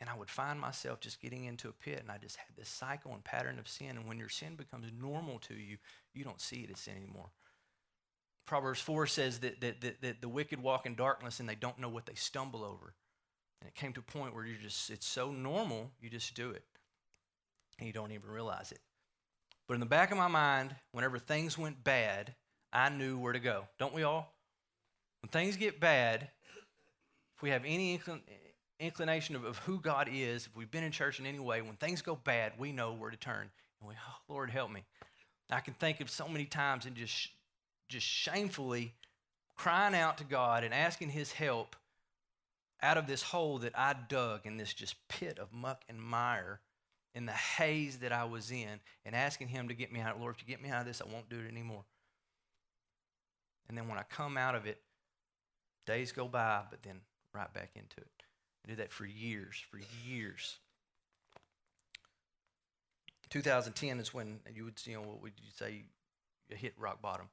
And 0.00 0.10
I 0.10 0.16
would 0.16 0.28
find 0.30 0.60
myself 0.60 1.00
just 1.00 1.22
getting 1.22 1.44
into 1.44 1.68
a 1.68 1.72
pit, 1.72 2.00
and 2.00 2.10
I 2.10 2.18
just 2.18 2.36
had 2.36 2.54
this 2.56 2.68
cycle 2.68 3.14
and 3.14 3.24
pattern 3.24 3.58
of 3.58 3.66
sin. 3.66 3.90
And 3.90 4.06
when 4.06 4.18
your 4.18 4.28
sin 4.28 4.54
becomes 4.54 4.86
normal 5.00 5.38
to 5.40 5.54
you, 5.54 5.78
you 6.14 6.22
don't 6.22 6.40
see 6.40 6.60
it 6.60 6.70
as 6.70 6.80
sin 6.80 6.96
anymore. 6.96 7.30
Proverbs 8.46 8.80
4 8.80 9.06
says 9.06 9.40
that, 9.40 9.60
that, 9.60 9.80
that, 9.80 10.02
that 10.02 10.20
the 10.20 10.28
wicked 10.28 10.62
walk 10.62 10.86
in 10.86 10.94
darkness 10.94 11.40
and 11.40 11.48
they 11.48 11.54
don't 11.54 11.78
know 11.78 11.88
what 11.88 12.06
they 12.06 12.14
stumble 12.14 12.62
over. 12.62 12.94
And 13.60 13.68
it 13.68 13.74
came 13.74 13.92
to 13.94 14.00
a 14.00 14.02
point 14.02 14.34
where 14.34 14.46
you're 14.46 14.60
just, 14.60 14.90
it's 14.90 15.06
so 15.06 15.32
normal, 15.32 15.90
you 16.00 16.08
just 16.08 16.34
do 16.34 16.50
it. 16.50 16.62
And 17.78 17.86
you 17.86 17.92
don't 17.92 18.12
even 18.12 18.30
realize 18.30 18.70
it. 18.70 18.78
But 19.66 19.74
in 19.74 19.80
the 19.80 19.86
back 19.86 20.12
of 20.12 20.18
my 20.18 20.28
mind, 20.28 20.76
whenever 20.92 21.18
things 21.18 21.58
went 21.58 21.82
bad, 21.82 22.34
I 22.72 22.88
knew 22.88 23.18
where 23.18 23.32
to 23.32 23.40
go. 23.40 23.64
Don't 23.78 23.94
we 23.94 24.04
all? 24.04 24.32
When 25.22 25.30
things 25.30 25.56
get 25.56 25.80
bad, 25.80 26.28
if 27.36 27.42
we 27.42 27.50
have 27.50 27.64
any 27.64 28.00
inclination 28.78 29.36
of, 29.36 29.44
of 29.44 29.58
who 29.58 29.80
God 29.80 30.08
is, 30.12 30.46
if 30.46 30.56
we've 30.56 30.70
been 30.70 30.84
in 30.84 30.92
church 30.92 31.18
in 31.18 31.26
any 31.26 31.38
way, 31.38 31.62
when 31.62 31.76
things 31.76 32.02
go 32.02 32.16
bad, 32.16 32.52
we 32.58 32.72
know 32.72 32.92
where 32.92 33.10
to 33.10 33.16
turn. 33.16 33.48
And 33.80 33.88
we, 33.88 33.94
oh, 33.94 34.32
Lord, 34.32 34.50
help 34.50 34.70
me. 34.70 34.84
I 35.50 35.60
can 35.60 35.74
think 35.74 36.00
of 36.00 36.10
so 36.10 36.28
many 36.28 36.44
times 36.44 36.86
and 36.86 36.96
just, 36.96 37.28
just 37.88 38.06
shamefully 38.06 38.92
crying 39.56 39.94
out 39.94 40.18
to 40.18 40.24
God 40.24 40.64
and 40.64 40.74
asking 40.74 41.10
His 41.10 41.32
help 41.32 41.76
out 42.82 42.98
of 42.98 43.06
this 43.06 43.22
hole 43.22 43.58
that 43.58 43.72
I 43.78 43.94
dug 44.08 44.40
in 44.44 44.56
this 44.56 44.74
just 44.74 44.96
pit 45.08 45.38
of 45.38 45.52
muck 45.52 45.82
and 45.88 46.00
mire 46.00 46.60
in 47.14 47.24
the 47.24 47.32
haze 47.32 47.98
that 47.98 48.12
I 48.12 48.24
was 48.24 48.50
in 48.50 48.80
and 49.04 49.14
asking 49.14 49.48
Him 49.48 49.68
to 49.68 49.74
get 49.74 49.92
me 49.92 50.00
out. 50.00 50.20
Lord, 50.20 50.34
if 50.34 50.42
you 50.42 50.48
get 50.48 50.62
me 50.62 50.68
out 50.68 50.80
of 50.80 50.86
this, 50.86 51.00
I 51.00 51.10
won't 51.10 51.30
do 51.30 51.38
it 51.38 51.50
anymore. 51.50 51.84
And 53.68 53.76
then 53.76 53.88
when 53.88 53.98
I 53.98 54.02
come 54.02 54.36
out 54.36 54.54
of 54.54 54.66
it, 54.66 54.80
days 55.86 56.12
go 56.12 56.28
by, 56.28 56.62
but 56.70 56.82
then 56.82 57.00
right 57.32 57.52
back 57.52 57.70
into 57.74 57.96
it. 57.98 58.25
I 58.66 58.70
did 58.70 58.78
that 58.78 58.92
for 58.92 59.06
years, 59.06 59.62
for 59.70 59.78
years. 60.06 60.56
2010 63.30 64.00
is 64.00 64.12
when 64.12 64.40
you 64.54 64.64
would, 64.64 64.74
you 64.84 64.94
know, 64.94 65.02
what 65.02 65.22
would 65.22 65.32
you 65.36 65.50
say, 65.54 65.84
you 66.48 66.56
hit 66.56 66.74
rock 66.78 67.00
bottom. 67.00 67.28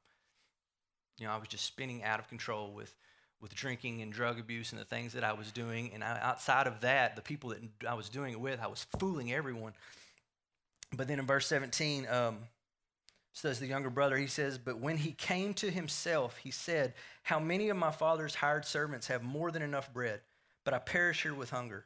You 1.18 1.28
know, 1.28 1.34
I 1.34 1.38
was 1.38 1.48
just 1.48 1.66
spinning 1.66 2.04
out 2.04 2.20
of 2.20 2.28
control 2.28 2.72
with, 2.72 2.94
with 3.42 3.54
drinking 3.54 4.02
and 4.02 4.12
drug 4.12 4.40
abuse 4.40 4.72
and 4.72 4.82
the 4.82 4.86
things 4.86 5.14
that 5.14 5.24
I 5.24 5.34
was 5.34 5.52
doing. 5.52 5.92
And 5.94 6.04
I, 6.04 6.20
outside 6.22 6.68
of 6.68 6.82
that, 6.82 7.16
the 7.16 7.22
people 7.22 7.52
that 7.52 7.62
I 7.88 7.94
was 7.94 8.10
doing 8.10 8.34
it 8.34 8.40
with, 8.40 8.60
I 8.62 8.68
was 8.68 8.86
fooling 9.00 9.32
everyone. 9.32 9.74
But 10.96 11.08
then 11.08 11.20
in 11.20 11.26
verse 11.26 11.48
17, 11.48 12.08
um, 12.10 12.40
says 13.34 13.60
the 13.60 13.68
younger 13.68 13.90
brother, 13.90 14.18
he 14.18 14.28
says, 14.28 14.58
But 14.58 14.80
when 14.80 14.98
he 14.98 15.12
came 15.12 15.54
to 15.56 15.70
himself, 15.70 16.38
he 16.38 16.52
said, 16.52 16.94
How 17.24 17.40
many 17.40 17.70
of 17.70 17.78
my 17.78 17.92
father's 17.92 18.36
hired 18.36 18.66
servants 18.66 19.08
have 19.08 19.24
more 19.24 19.52
than 19.52 19.62
enough 19.62 19.92
bread, 19.94 20.22
but 20.64 20.74
I 20.74 20.80
perish 20.80 21.24
here 21.24 21.34
with 21.34 21.50
hunger? 21.50 21.86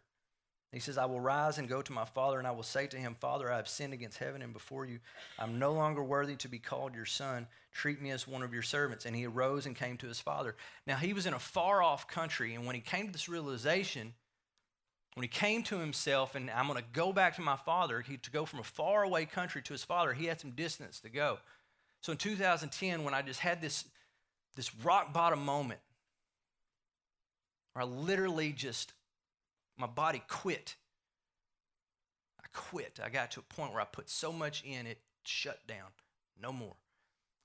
He 0.74 0.80
says, 0.80 0.98
I 0.98 1.06
will 1.06 1.22
rise 1.22 1.58
and 1.58 1.70
go 1.70 1.82
to 1.82 1.94
my 1.94 2.04
father, 2.04 2.40
and 2.40 2.48
I 2.48 2.52
will 2.52 2.62
say 2.62 2.88
to 2.88 2.98
him, 2.98 3.16
Father, 3.20 3.52
I 3.52 3.56
have 3.56 3.70
sinned 3.70 3.94
against 3.94 4.18
heaven 4.18 4.42
and 4.42 4.52
before 4.52 4.86
you. 4.86 5.00
I'm 5.40 5.60
no 5.60 5.72
longer 5.72 6.04
worthy 6.04 6.36
to 6.36 6.50
be 6.50 6.60
called 6.60 6.94
your 6.94 7.06
son. 7.06 7.48
Treat 7.72 8.02
me 8.02 8.12
as 8.12 8.28
one 8.28 8.44
of 8.44 8.54
your 8.54 8.62
servants. 8.62 9.06
And 9.06 9.16
he 9.16 9.26
arose 9.26 9.66
and 9.66 9.76
came 9.76 9.96
to 9.98 10.08
his 10.08 10.20
father. 10.20 10.56
Now, 10.86 10.98
he 10.98 11.14
was 11.14 11.26
in 11.26 11.34
a 11.34 11.40
far 11.40 11.82
off 11.82 12.10
country, 12.10 12.54
and 12.54 12.66
when 12.66 12.76
he 12.76 12.82
came 12.82 13.06
to 13.08 13.14
this 13.14 13.30
realization, 13.30 14.14
when 15.14 15.24
he 15.24 15.30
came 15.30 15.64
to 15.64 15.80
himself, 15.80 16.36
and 16.36 16.50
I'm 16.52 16.68
going 16.68 16.78
to 16.78 16.86
go 16.92 17.14
back 17.14 17.38
to 17.38 17.42
my 17.42 17.56
father, 17.56 18.02
he, 18.02 18.18
to 18.18 18.30
go 18.30 18.46
from 18.46 18.60
a 18.60 18.64
far 18.64 19.04
away 19.04 19.26
country 19.26 19.62
to 19.64 19.74
his 19.74 19.86
father, 19.86 20.14
he 20.14 20.26
had 20.26 20.40
some 20.40 20.52
distance 20.52 21.00
to 21.00 21.10
go. 21.10 21.40
So 22.02 22.12
in 22.12 22.18
2010, 22.18 23.04
when 23.04 23.14
I 23.14 23.22
just 23.22 23.40
had 23.40 23.62
this, 23.62 23.86
this 24.56 24.76
rock 24.84 25.14
bottom 25.14 25.44
moment, 25.44 25.80
I 27.82 27.86
literally 27.86 28.54
just, 28.54 28.94
my 29.78 29.88
body 29.88 30.24
quit. 30.28 30.76
I 32.40 32.48
quit. 32.54 33.00
I 33.04 33.10
got 33.10 33.32
to 33.32 33.40
a 33.40 33.44
point 33.44 33.74
where 33.74 33.82
I 33.82 33.86
put 33.86 34.10
so 34.10 34.32
much 34.32 34.64
in 34.64 34.88
it, 34.88 35.00
shut 35.24 35.66
down, 35.68 35.88
no 36.42 36.52
more. 36.52 36.76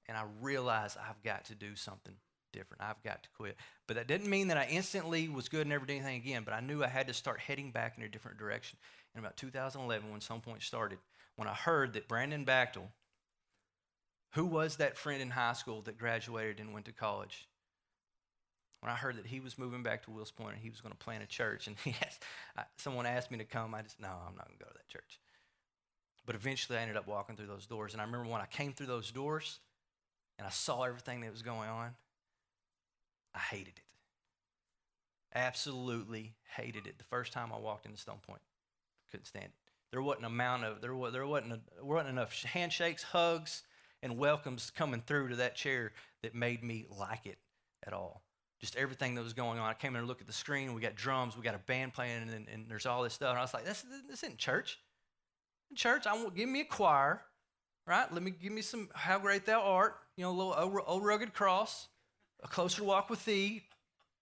And 0.08 0.16
I 0.16 0.24
realized 0.40 0.96
I've 0.98 1.22
got 1.22 1.46
to 1.46 1.54
do 1.54 1.76
something 1.76 2.14
different. 2.52 2.82
I've 2.82 3.02
got 3.02 3.22
to 3.22 3.28
quit. 3.36 3.56
But 3.86 3.96
that 3.96 4.06
didn't 4.06 4.30
mean 4.30 4.48
that 4.48 4.56
I 4.56 4.66
instantly 4.70 5.28
was 5.28 5.48
good 5.48 5.62
and 5.62 5.70
never 5.70 5.86
did 5.86 5.96
anything 5.96 6.16
again, 6.16 6.42
but 6.44 6.54
I 6.54 6.60
knew 6.60 6.84
I 6.84 6.88
had 6.88 7.08
to 7.08 7.14
start 7.14 7.40
heading 7.40 7.70
back 7.70 7.96
in 7.96 8.04
a 8.04 8.08
different 8.08 8.38
direction. 8.38 8.78
In 9.14 9.20
about 9.20 9.36
2011, 9.36 10.10
when 10.10 10.20
Stone 10.20 10.40
Point 10.40 10.62
started, 10.62 10.98
when 11.36 11.48
I 11.48 11.54
heard 11.54 11.94
that 11.94 12.08
Brandon 12.08 12.44
Bachtel, 12.44 12.90
who 14.34 14.46
was 14.46 14.76
that 14.76 14.96
friend 14.96 15.20
in 15.20 15.30
high 15.30 15.52
school 15.52 15.82
that 15.82 15.98
graduated 15.98 16.60
and 16.60 16.72
went 16.72 16.86
to 16.86 16.92
college, 16.92 17.46
when 18.82 18.90
I 18.90 18.96
heard 18.96 19.16
that 19.16 19.26
he 19.26 19.38
was 19.38 19.58
moving 19.58 19.84
back 19.84 20.02
to 20.02 20.10
Wills 20.10 20.32
Point 20.32 20.54
and 20.54 20.60
he 20.60 20.68
was 20.68 20.80
going 20.80 20.90
to 20.90 20.98
plant 20.98 21.22
a 21.22 21.26
church, 21.26 21.68
and 21.68 21.76
he 21.84 21.94
asked, 22.04 22.24
I, 22.56 22.64
someone 22.76 23.06
asked 23.06 23.30
me 23.30 23.38
to 23.38 23.44
come, 23.44 23.74
I 23.74 23.82
just, 23.82 24.00
no, 24.00 24.08
I'm 24.08 24.34
not 24.34 24.48
going 24.48 24.58
to 24.58 24.64
go 24.64 24.70
to 24.70 24.76
that 24.76 24.88
church. 24.88 25.20
But 26.26 26.34
eventually 26.34 26.78
I 26.78 26.82
ended 26.82 26.96
up 26.96 27.06
walking 27.06 27.36
through 27.36 27.46
those 27.46 27.66
doors. 27.66 27.92
And 27.92 28.02
I 28.02 28.04
remember 28.04 28.28
when 28.28 28.40
I 28.40 28.46
came 28.46 28.72
through 28.72 28.86
those 28.86 29.12
doors 29.12 29.60
and 30.38 30.46
I 30.46 30.50
saw 30.50 30.82
everything 30.82 31.20
that 31.20 31.30
was 31.30 31.42
going 31.42 31.68
on, 31.68 31.90
I 33.34 33.38
hated 33.38 33.74
it. 33.76 33.82
Absolutely 35.34 36.34
hated 36.56 36.86
it. 36.88 36.98
The 36.98 37.04
first 37.04 37.32
time 37.32 37.50
I 37.54 37.58
walked 37.58 37.86
into 37.86 37.98
Stone 37.98 38.18
Point, 38.26 38.42
couldn't 39.10 39.26
stand 39.26 39.46
it. 39.46 39.52
There 39.92 40.02
wasn't 40.02 40.26
amount 40.26 40.64
of 40.64 40.80
there, 40.80 40.94
was, 40.94 41.12
there 41.12 41.26
wasn't, 41.26 41.52
a, 41.52 41.84
wasn't 41.84 42.10
enough 42.10 42.34
handshakes, 42.42 43.02
hugs, 43.04 43.62
and 44.02 44.18
welcomes 44.18 44.70
coming 44.70 45.02
through 45.06 45.28
to 45.28 45.36
that 45.36 45.54
chair 45.54 45.92
that 46.22 46.34
made 46.34 46.64
me 46.64 46.86
like 46.98 47.26
it 47.26 47.38
at 47.86 47.92
all. 47.92 48.22
Just 48.62 48.76
everything 48.76 49.16
that 49.16 49.22
was 49.22 49.34
going 49.34 49.58
on. 49.58 49.68
I 49.68 49.74
came 49.74 49.94
in 49.94 49.98
and 49.98 50.08
looked 50.08 50.20
at 50.20 50.26
the 50.26 50.32
screen. 50.32 50.72
We 50.72 50.80
got 50.80 50.94
drums. 50.94 51.36
We 51.36 51.42
got 51.42 51.54
a 51.54 51.58
band 51.58 51.92
playing, 51.94 52.30
and, 52.30 52.46
and 52.48 52.66
there's 52.68 52.86
all 52.86 53.02
this 53.02 53.12
stuff. 53.12 53.30
And 53.30 53.38
I 53.38 53.42
was 53.42 53.52
like, 53.52 53.64
"This, 53.64 53.84
this 54.08 54.22
isn't 54.22 54.38
church. 54.38 54.78
In 55.70 55.76
church, 55.76 56.06
I 56.06 56.14
want 56.14 56.34
give 56.36 56.48
me 56.48 56.60
a 56.60 56.64
choir, 56.64 57.22
right? 57.86 58.12
Let 58.12 58.22
me 58.22 58.30
give 58.30 58.52
me 58.52 58.62
some. 58.62 58.88
How 58.94 59.18
great 59.18 59.46
thou 59.46 59.62
art. 59.62 59.96
You 60.16 60.24
know, 60.24 60.30
a 60.30 60.32
little 60.32 60.54
old, 60.56 60.78
old 60.86 61.04
rugged 61.04 61.34
cross 61.34 61.88
a 62.42 62.48
closer 62.48 62.82
walk 62.84 63.08
with 63.08 63.24
thee, 63.24 63.62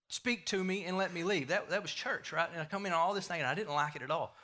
speak 0.09 0.47
to 0.47 0.62
me, 0.62 0.85
and 0.85 0.97
let 0.99 1.12
me 1.12 1.25
leave. 1.25 1.49
That, 1.49 1.70
that 1.70 1.82
was 1.82 1.92
church, 1.92 2.32
right? 2.32 2.49
And 2.52 2.61
I 2.61 2.64
come 2.64 2.87
in 2.87 2.92
all 2.92 3.14
this 3.14 3.26
thing, 3.26 3.40
and 3.40 3.49
I 3.49 3.54
didn't 3.54 3.75
like 3.75 3.97
it 3.97 4.02
at 4.02 4.11
all, 4.11 4.35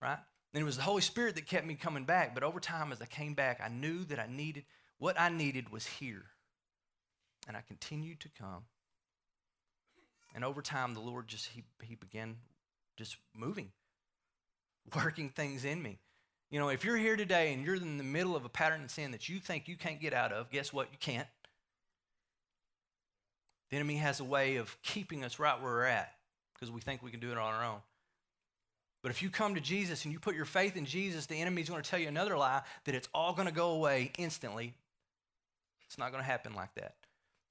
right? 0.00 0.18
And 0.52 0.60
it 0.60 0.64
was 0.64 0.76
the 0.76 0.82
Holy 0.82 1.00
Spirit 1.00 1.34
that 1.34 1.46
kept 1.46 1.66
me 1.66 1.74
coming 1.74 2.04
back. 2.04 2.34
But 2.34 2.44
over 2.44 2.60
time, 2.60 2.92
as 2.92 3.02
I 3.02 3.06
came 3.06 3.34
back, 3.34 3.60
I 3.64 3.68
knew 3.68 4.04
that 4.04 4.18
I 4.18 4.26
needed, 4.30 4.64
what 4.98 5.18
I 5.18 5.28
needed 5.30 5.70
was 5.70 5.86
here. 5.86 6.24
And 7.48 7.56
I 7.56 7.62
continued 7.66 8.20
to 8.20 8.28
come. 8.38 8.64
And 10.34 10.44
over 10.44 10.62
time, 10.62 10.94
the 10.94 11.00
Lord 11.00 11.28
just, 11.28 11.48
He, 11.48 11.62
he 11.82 11.94
began 11.94 12.36
just 12.96 13.16
moving, 13.36 13.70
working 14.96 15.30
things 15.30 15.64
in 15.64 15.82
me. 15.82 15.98
You 16.50 16.60
know, 16.60 16.68
if 16.68 16.84
you're 16.84 16.96
here 16.96 17.16
today 17.16 17.52
and 17.52 17.64
you're 17.64 17.76
in 17.76 17.98
the 17.98 18.04
middle 18.04 18.36
of 18.36 18.44
a 18.44 18.48
pattern 18.48 18.84
of 18.84 18.90
sin 18.90 19.10
that 19.12 19.28
you 19.28 19.38
think 19.38 19.66
you 19.66 19.76
can't 19.76 20.00
get 20.00 20.12
out 20.12 20.32
of, 20.32 20.50
guess 20.50 20.72
what? 20.72 20.88
You 20.92 20.98
can't. 20.98 21.26
The 23.70 23.76
enemy 23.76 23.96
has 23.96 24.20
a 24.20 24.24
way 24.24 24.56
of 24.56 24.80
keeping 24.82 25.24
us 25.24 25.38
right 25.38 25.60
where 25.60 25.72
we're 25.72 25.84
at 25.84 26.12
because 26.54 26.70
we 26.70 26.80
think 26.80 27.02
we 27.02 27.10
can 27.10 27.20
do 27.20 27.32
it 27.32 27.38
on 27.38 27.54
our 27.54 27.64
own. 27.64 27.80
But 29.02 29.10
if 29.10 29.20
you 29.20 29.30
come 29.30 29.54
to 29.54 29.60
Jesus 29.60 30.04
and 30.04 30.12
you 30.12 30.18
put 30.18 30.34
your 30.34 30.44
faith 30.44 30.76
in 30.76 30.86
Jesus, 30.86 31.26
the 31.26 31.34
enemy's 31.34 31.68
going 31.68 31.82
to 31.82 31.88
tell 31.88 31.98
you 31.98 32.08
another 32.08 32.38
lie 32.38 32.62
that 32.84 32.94
it's 32.94 33.08
all 33.12 33.32
going 33.32 33.48
to 33.48 33.52
go 33.52 33.72
away 33.72 34.12
instantly. 34.16 34.74
It's 35.86 35.98
not 35.98 36.10
going 36.10 36.22
to 36.22 36.26
happen 36.26 36.54
like 36.54 36.74
that. 36.76 36.94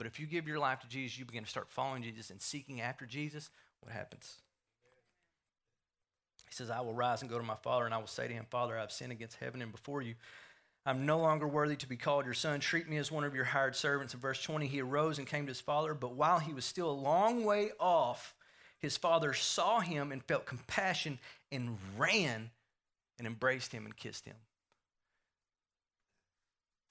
But 0.04 0.12
if 0.12 0.20
you 0.20 0.26
give 0.26 0.50
your 0.50 0.60
life 0.60 0.82
to 0.82 0.88
Jesus, 0.90 1.18
you 1.18 1.24
begin 1.24 1.46
to 1.46 1.50
start 1.50 1.70
following 1.70 2.04
Jesus 2.04 2.30
and 2.30 2.42
seeking 2.42 2.82
after 2.82 3.06
Jesus, 3.06 3.50
what 3.80 3.94
happens? 3.94 4.36
He 6.50 6.54
says, 6.54 6.70
I 6.70 6.82
will 6.82 6.94
rise 6.94 7.22
and 7.22 7.32
go 7.32 7.38
to 7.38 7.44
my 7.46 7.56
Father, 7.56 7.86
and 7.86 7.94
I 7.94 8.00
will 8.00 8.08
say 8.08 8.28
to 8.28 8.34
him, 8.34 8.46
Father, 8.50 8.78
I've 8.78 8.92
sinned 8.92 9.14
against 9.14 9.38
heaven 9.38 9.62
and 9.62 9.72
before 9.72 10.02
you. 10.02 10.16
I'm 10.86 11.06
no 11.06 11.20
longer 11.20 11.48
worthy 11.48 11.78
to 11.78 11.88
be 11.88 11.96
called 11.96 12.26
your 12.26 12.34
son. 12.34 12.60
Treat 12.60 12.90
me 12.90 12.98
as 12.98 13.14
one 13.14 13.24
of 13.24 13.34
your 13.34 13.46
hired 13.46 13.78
servants. 13.78 14.14
In 14.14 14.20
verse 14.20 14.44
20, 14.44 14.68
he 14.68 14.82
arose 14.82 15.20
and 15.20 15.26
came 15.26 15.46
to 15.46 15.52
his 15.52 15.62
father, 15.62 15.94
but 15.94 16.16
while 16.16 16.40
he 16.40 16.52
was 16.52 16.66
still 16.66 16.92
a 16.92 16.92
long 16.92 17.46
way 17.46 17.70
off, 17.80 18.36
his 18.80 18.98
father 18.98 19.34
saw 19.34 19.80
him 19.80 20.12
and 20.12 20.22
felt 20.22 20.46
compassion 20.46 21.18
and 21.50 21.78
ran 21.98 22.50
and 23.20 23.26
embraced 23.26 23.72
him 23.72 23.86
and 23.86 23.96
kissed 23.96 24.26
him. 24.26 24.36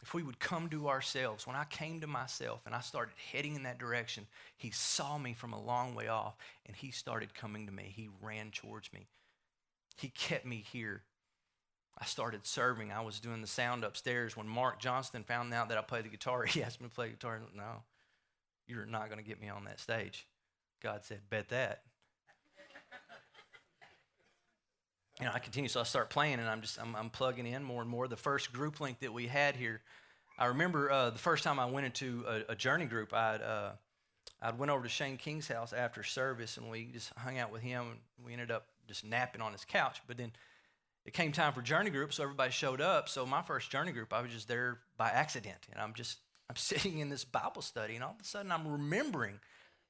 If 0.03 0.15
we 0.15 0.23
would 0.23 0.41
come 0.41 0.69
to 0.71 0.89
ourselves, 0.89 1.47
when 1.47 1.55
I 1.55 1.65
came 1.65 2.01
to 2.01 2.07
myself 2.07 2.63
and 2.67 2.75
I 2.75 2.81
started 2.81 3.15
heading 3.33 3.55
in 3.55 3.63
that 3.63 3.79
direction, 3.79 4.27
he 4.57 4.71
saw 4.71 5.17
me 5.17 5.33
from 5.33 5.53
a 5.53 5.63
long 5.63 5.95
way 5.95 6.09
off 6.09 6.37
and 6.67 6.75
he 6.75 6.91
started 6.91 7.35
coming 7.35 7.67
to 7.67 7.73
me. 7.73 7.93
He 7.95 8.09
ran 8.21 8.51
towards 8.51 8.93
me. 8.93 9.07
He 9.97 10.09
kept 10.09 10.45
me 10.45 10.65
here 10.73 11.03
I 11.99 12.05
started 12.05 12.47
serving. 12.47 12.91
I 12.91 13.01
was 13.03 13.21
doing 13.21 13.41
the 13.41 13.47
sound 13.47 13.85
upstairs 13.85 14.37
when 14.37 14.49
Mark 14.49 14.81
Johnston 14.81 15.25
found 15.25 15.53
out 15.53 15.69
that 15.69 15.79
I 15.79 15.83
played 15.83 16.05
the 16.05 16.09
guitar. 16.09 16.45
He 16.47 16.63
asked 16.63 16.81
me 16.81 16.89
to 16.89 16.95
play 16.95 17.11
guitar. 17.11 17.41
No, 17.55 17.83
you're 18.67 18.87
not 18.87 19.07
going 19.07 19.23
to 19.23 19.29
get 19.29 19.41
me 19.41 19.49
on 19.49 19.65
that 19.65 19.81
stage. 19.81 20.27
God 20.83 21.05
said, 21.05 21.21
bet 21.31 21.49
that. 21.51 21.83
You 25.19 25.27
know, 25.27 25.33
I 25.35 25.39
continue, 25.39 25.69
so 25.69 25.81
I 25.81 25.85
start 25.85 26.11
playing, 26.11 26.41
and 26.41 26.49
I'm 26.49 26.61
just 26.61 26.81
I'm, 26.81 26.97
I'm, 26.97 27.11
plugging 27.11 27.47
in 27.47 27.63
more 27.63 27.83
and 27.83 27.91
more. 27.91 28.09
The 28.09 28.17
first 28.17 28.53
group 28.53 28.81
link 28.81 29.01
that 29.01 29.13
we 29.13 29.27
had 29.27 29.57
here, 29.57 29.83
I 30.39 30.47
remember 30.47 30.91
uh, 30.91 31.11
the 31.11 31.19
first 31.19 31.45
time 31.45 31.59
I 31.59 31.67
went 31.67 31.87
into 31.87 32.25
a, 32.27 32.53
a 32.53 32.55
journey 32.55 32.87
group. 32.87 33.13
I'd 33.13 33.43
uh, 33.43 33.73
I 34.41 34.51
went 34.51 34.73
over 34.73 34.83
to 34.83 34.89
Shane 34.89 35.19
King's 35.19 35.47
house 35.47 35.73
after 35.73 36.03
service, 36.03 36.57
and 36.57 36.71
we 36.71 36.87
just 36.87 37.13
hung 37.17 37.39
out 37.39 37.53
with 37.53 37.63
him. 37.63 37.83
And 37.91 37.99
we 38.25 38.33
ended 38.33 38.51
up 38.51 38.67
just 38.89 39.05
napping 39.05 39.41
on 39.41 39.53
his 39.53 39.65
couch. 39.65 40.01
But 40.09 40.17
then 40.17 40.33
it 41.05 41.13
came 41.13 41.33
time 41.33 41.53
for 41.53 41.63
journey 41.63 41.91
group, 41.91 42.13
so 42.13 42.23
everybody 42.23 42.51
showed 42.51 42.81
up. 42.81 43.09
So 43.09 43.27
my 43.27 43.43
first 43.43 43.71
journey 43.71 43.93
group, 43.93 44.13
I 44.13 44.23
was 44.23 44.33
just 44.33 44.49
there 44.49 44.79
by 44.97 45.11
accident, 45.11 45.69
and 45.71 45.81
I'm 45.81 45.95
just 45.95 46.19
I'm 46.51 46.57
sitting 46.57 46.99
in 46.99 47.09
this 47.09 47.25
Bible 47.25 47.63
study, 47.63 47.95
and 47.95 48.05
all 48.05 48.11
of 48.11 48.21
a 48.21 48.25
sudden 48.25 48.53
I'm 48.53 48.67
remembering, 48.67 49.39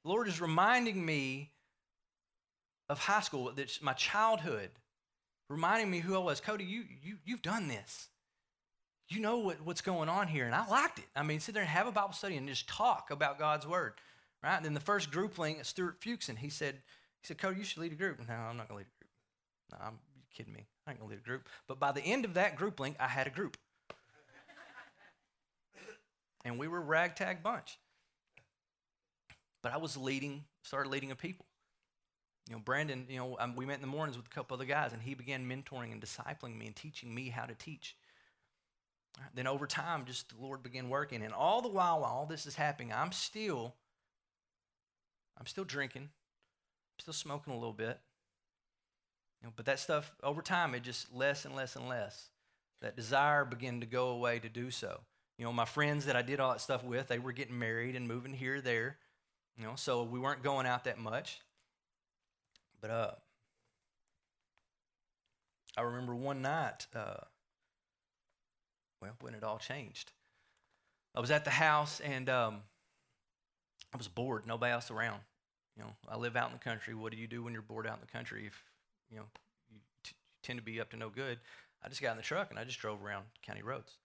the 0.03 0.09
Lord 0.09 0.27
is 0.27 0.39
reminding 0.39 1.03
me 1.03 1.51
of 2.89 2.99
high 2.99 3.21
school, 3.21 3.51
that's 3.55 3.81
my 3.81 3.93
childhood, 3.93 4.69
reminding 5.53 5.89
me 5.89 5.99
who 5.99 6.15
I 6.15 6.19
was. 6.19 6.41
Cody, 6.41 6.65
you 6.65 6.83
you 7.01 7.17
you've 7.25 7.41
done 7.41 7.67
this. 7.67 8.09
You 9.09 9.19
know 9.19 9.39
what, 9.39 9.57
what's 9.63 9.81
going 9.81 10.09
on 10.09 10.27
here, 10.27 10.45
and 10.45 10.55
I 10.55 10.67
liked 10.67 10.99
it. 10.99 11.05
I 11.15 11.23
mean, 11.23 11.39
sit 11.39 11.53
there 11.53 11.61
and 11.61 11.69
have 11.69 11.87
a 11.87 11.91
Bible 11.91 12.13
study 12.13 12.35
and 12.35 12.47
just 12.47 12.67
talk 12.67 13.11
about 13.11 13.37
God's 13.37 13.67
word, 13.67 13.93
right? 14.41 14.55
And 14.55 14.65
then 14.65 14.73
the 14.73 14.79
first 14.79 15.11
group 15.11 15.37
link, 15.37 15.63
Stuart 15.63 16.01
Fuchsen, 16.01 16.37
he 16.37 16.49
said, 16.49 16.75
he 17.21 17.27
said, 17.27 17.37
Cody, 17.37 17.59
you 17.59 17.63
should 17.63 17.81
lead 17.81 17.91
a 17.91 17.95
group. 17.95 18.19
No, 18.27 18.33
I'm 18.33 18.57
not 18.57 18.67
gonna 18.67 18.79
lead 18.79 18.87
a 18.87 18.99
group. 18.99 19.11
No, 19.71 19.77
I'm 19.87 19.99
you 20.15 20.23
kidding 20.35 20.53
me. 20.53 20.65
I 20.87 20.91
ain't 20.91 20.99
gonna 20.99 21.11
lead 21.11 21.19
a 21.19 21.27
group. 21.27 21.47
But 21.67 21.79
by 21.79 21.91
the 21.91 22.01
end 22.01 22.25
of 22.25 22.33
that 22.35 22.55
group 22.55 22.79
link, 22.79 22.95
I 22.99 23.07
had 23.07 23.27
a 23.27 23.29
group. 23.29 23.57
and 26.45 26.57
we 26.57 26.67
were 26.67 26.79
a 26.79 26.81
ragtag 26.81 27.43
bunch. 27.43 27.77
But 29.61 29.73
I 29.73 29.77
was 29.77 29.95
leading, 29.95 30.43
started 30.63 30.89
leading 30.89 31.11
a 31.11 31.15
people. 31.15 31.45
You 32.47 32.55
know, 32.55 32.61
Brandon, 32.63 33.05
you 33.09 33.17
know, 33.17 33.37
um, 33.39 33.55
we 33.55 33.65
met 33.65 33.75
in 33.75 33.81
the 33.81 33.87
mornings 33.87 34.17
with 34.17 34.25
a 34.25 34.29
couple 34.29 34.55
other 34.55 34.65
guys, 34.65 34.91
and 34.91 35.01
he 35.01 35.13
began 35.13 35.47
mentoring 35.47 35.91
and 35.91 36.01
discipling 36.01 36.57
me 36.57 36.65
and 36.65 36.75
teaching 36.75 37.13
me 37.13 37.29
how 37.29 37.45
to 37.45 37.55
teach. 37.55 37.95
Then 39.33 39.47
over 39.47 39.67
time, 39.67 40.05
just 40.05 40.29
the 40.29 40.43
Lord 40.43 40.63
began 40.63 40.89
working. 40.89 41.23
And 41.23 41.33
all 41.33 41.61
the 41.61 41.69
while, 41.69 42.01
while 42.01 42.11
all 42.11 42.25
this 42.25 42.45
is 42.45 42.55
happening, 42.55 42.91
I'm 42.91 43.11
still, 43.11 43.75
I'm 45.37 45.45
still 45.45 45.63
drinking, 45.63 46.09
still 46.99 47.13
smoking 47.13 47.53
a 47.53 47.57
little 47.57 47.73
bit. 47.73 47.99
You 49.41 49.47
know, 49.47 49.53
but 49.55 49.65
that 49.65 49.79
stuff, 49.79 50.11
over 50.23 50.41
time, 50.41 50.73
it 50.73 50.83
just 50.83 51.13
less 51.13 51.45
and 51.45 51.55
less 51.55 51.75
and 51.75 51.87
less. 51.87 52.29
That 52.81 52.95
desire 52.97 53.45
began 53.45 53.79
to 53.79 53.85
go 53.85 54.09
away 54.09 54.39
to 54.39 54.49
do 54.49 54.69
so. 54.71 55.01
You 55.37 55.45
know, 55.45 55.53
my 55.53 55.65
friends 55.65 56.05
that 56.05 56.15
I 56.15 56.21
did 56.21 56.39
all 56.39 56.51
that 56.51 56.61
stuff 56.61 56.83
with, 56.83 57.07
they 57.07 57.19
were 57.19 57.31
getting 57.31 57.57
married 57.57 57.95
and 57.95 58.07
moving 58.07 58.33
here, 58.33 58.61
there. 58.61 58.97
You 59.57 59.65
know, 59.65 59.73
so 59.75 60.03
we 60.03 60.19
weren't 60.19 60.43
going 60.43 60.65
out 60.65 60.85
that 60.85 60.97
much. 60.97 61.39
But 62.83 62.91
uh, 62.91 63.11
I 65.77 65.83
remember 65.83 66.13
one 66.13 66.41
night, 66.41 66.85
uh, 66.93 67.15
well, 69.01 69.13
when 69.21 69.35
it 69.35 69.43
all 69.43 69.57
changed. 69.57 70.11
I 71.15 71.21
was 71.21 71.31
at 71.31 71.45
the 71.45 71.51
house 71.51 72.01
and 72.01 72.29
um, 72.29 72.57
I 73.93 73.97
was 73.97 74.09
bored. 74.09 74.45
Nobody 74.45 74.73
else 74.73 74.91
around. 74.91 75.21
You 75.77 75.83
know, 75.83 75.91
I 76.09 76.17
live 76.17 76.35
out 76.35 76.47
in 76.47 76.53
the 76.53 76.63
country. 76.63 76.93
What 76.93 77.13
do 77.13 77.17
you 77.17 77.25
do 77.25 77.41
when 77.41 77.53
you're 77.53 77.61
bored 77.61 77.87
out 77.87 77.95
in 77.95 78.01
the 78.05 78.11
country? 78.11 78.47
If 78.47 78.61
you 79.09 79.15
know 79.15 79.25
you, 79.71 79.79
t- 80.03 80.15
tend 80.43 80.59
to 80.59 80.63
be 80.63 80.81
up 80.81 80.89
to 80.89 80.97
no 80.97 81.07
good. 81.07 81.39
I 81.81 81.87
just 81.87 82.01
got 82.01 82.11
in 82.11 82.17
the 82.17 82.23
truck 82.23 82.49
and 82.49 82.59
I 82.59 82.65
just 82.65 82.79
drove 82.79 83.01
around 83.01 83.23
county 83.43 83.61
roads, 83.61 83.97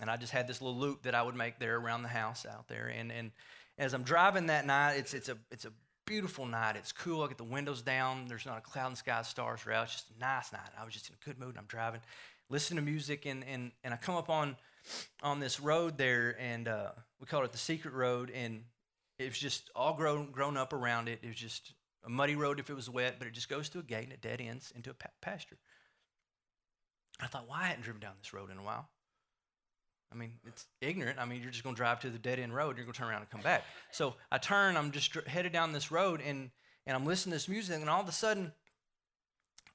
and 0.00 0.08
I 0.08 0.16
just 0.16 0.32
had 0.32 0.48
this 0.48 0.62
little 0.62 0.78
loop 0.78 1.02
that 1.02 1.14
I 1.14 1.22
would 1.22 1.36
make 1.36 1.58
there 1.58 1.76
around 1.76 2.02
the 2.02 2.08
house 2.08 2.46
out 2.46 2.68
there. 2.68 2.86
And 2.86 3.12
and 3.12 3.32
as 3.76 3.92
I'm 3.92 4.02
driving 4.02 4.46
that 4.46 4.64
night, 4.64 4.94
it's 4.94 5.12
it's 5.12 5.28
a 5.28 5.36
it's 5.50 5.66
a 5.66 5.72
beautiful 6.06 6.46
night. 6.46 6.76
It's 6.76 6.92
cool. 6.92 7.22
I 7.22 7.28
get 7.28 7.38
the 7.38 7.44
windows 7.44 7.82
down. 7.82 8.26
There's 8.28 8.46
not 8.46 8.58
a 8.58 8.60
cloud 8.60 8.86
in 8.86 8.92
the 8.92 8.98
sky. 8.98 9.22
Stars 9.22 9.60
are 9.66 9.72
out. 9.72 9.84
It's 9.84 9.94
just 9.94 10.10
a 10.16 10.20
nice 10.20 10.52
night. 10.52 10.70
I 10.78 10.84
was 10.84 10.94
just 10.94 11.08
in 11.08 11.16
a 11.20 11.24
good 11.24 11.38
mood. 11.38 11.50
And 11.50 11.58
I'm 11.58 11.66
driving, 11.66 12.00
listening 12.50 12.84
to 12.84 12.90
music, 12.90 13.26
and 13.26 13.44
and 13.44 13.72
and 13.82 13.94
I 13.94 13.96
come 13.96 14.16
up 14.16 14.30
on 14.30 14.56
on 15.22 15.40
this 15.40 15.60
road 15.60 15.98
there, 15.98 16.36
and 16.38 16.68
uh, 16.68 16.90
we 17.20 17.26
call 17.26 17.44
it 17.44 17.52
the 17.52 17.58
secret 17.58 17.94
road, 17.94 18.30
and 18.34 18.62
it 19.18 19.28
was 19.28 19.38
just 19.38 19.70
all 19.74 19.94
grown 19.94 20.30
grown 20.30 20.56
up 20.56 20.72
around 20.72 21.08
it. 21.08 21.20
It 21.22 21.28
was 21.28 21.36
just 21.36 21.72
a 22.04 22.10
muddy 22.10 22.36
road 22.36 22.60
if 22.60 22.70
it 22.70 22.74
was 22.74 22.90
wet, 22.90 23.16
but 23.18 23.26
it 23.26 23.32
just 23.32 23.48
goes 23.48 23.68
to 23.70 23.78
a 23.78 23.82
gate 23.82 24.04
and 24.04 24.12
it 24.12 24.20
dead 24.20 24.40
ends 24.40 24.72
into 24.76 24.90
a 24.90 24.94
pa- 24.94 25.08
pasture. 25.20 25.58
I 27.20 27.26
thought, 27.26 27.48
why 27.48 27.56
well, 27.56 27.64
I 27.64 27.68
hadn't 27.68 27.84
driven 27.84 28.00
down 28.00 28.14
this 28.18 28.34
road 28.34 28.50
in 28.50 28.58
a 28.58 28.62
while. 28.62 28.88
I 30.14 30.16
mean, 30.16 30.32
it's 30.46 30.66
ignorant. 30.80 31.18
I 31.18 31.24
mean, 31.24 31.42
you're 31.42 31.50
just 31.50 31.64
going 31.64 31.74
to 31.74 31.78
drive 31.78 32.00
to 32.00 32.10
the 32.10 32.18
dead 32.18 32.38
end 32.38 32.54
road. 32.54 32.76
You're 32.76 32.86
going 32.86 32.94
to 32.94 32.98
turn 32.98 33.08
around 33.08 33.22
and 33.22 33.30
come 33.30 33.40
back. 33.40 33.64
So 33.90 34.14
I 34.30 34.38
turn. 34.38 34.76
I'm 34.76 34.92
just 34.92 35.14
headed 35.26 35.52
down 35.52 35.72
this 35.72 35.90
road, 35.90 36.20
and 36.24 36.50
and 36.86 36.96
I'm 36.96 37.04
listening 37.04 37.32
to 37.32 37.36
this 37.36 37.48
music, 37.48 37.80
and 37.80 37.90
all 37.90 38.00
of 38.00 38.08
a 38.08 38.12
sudden, 38.12 38.52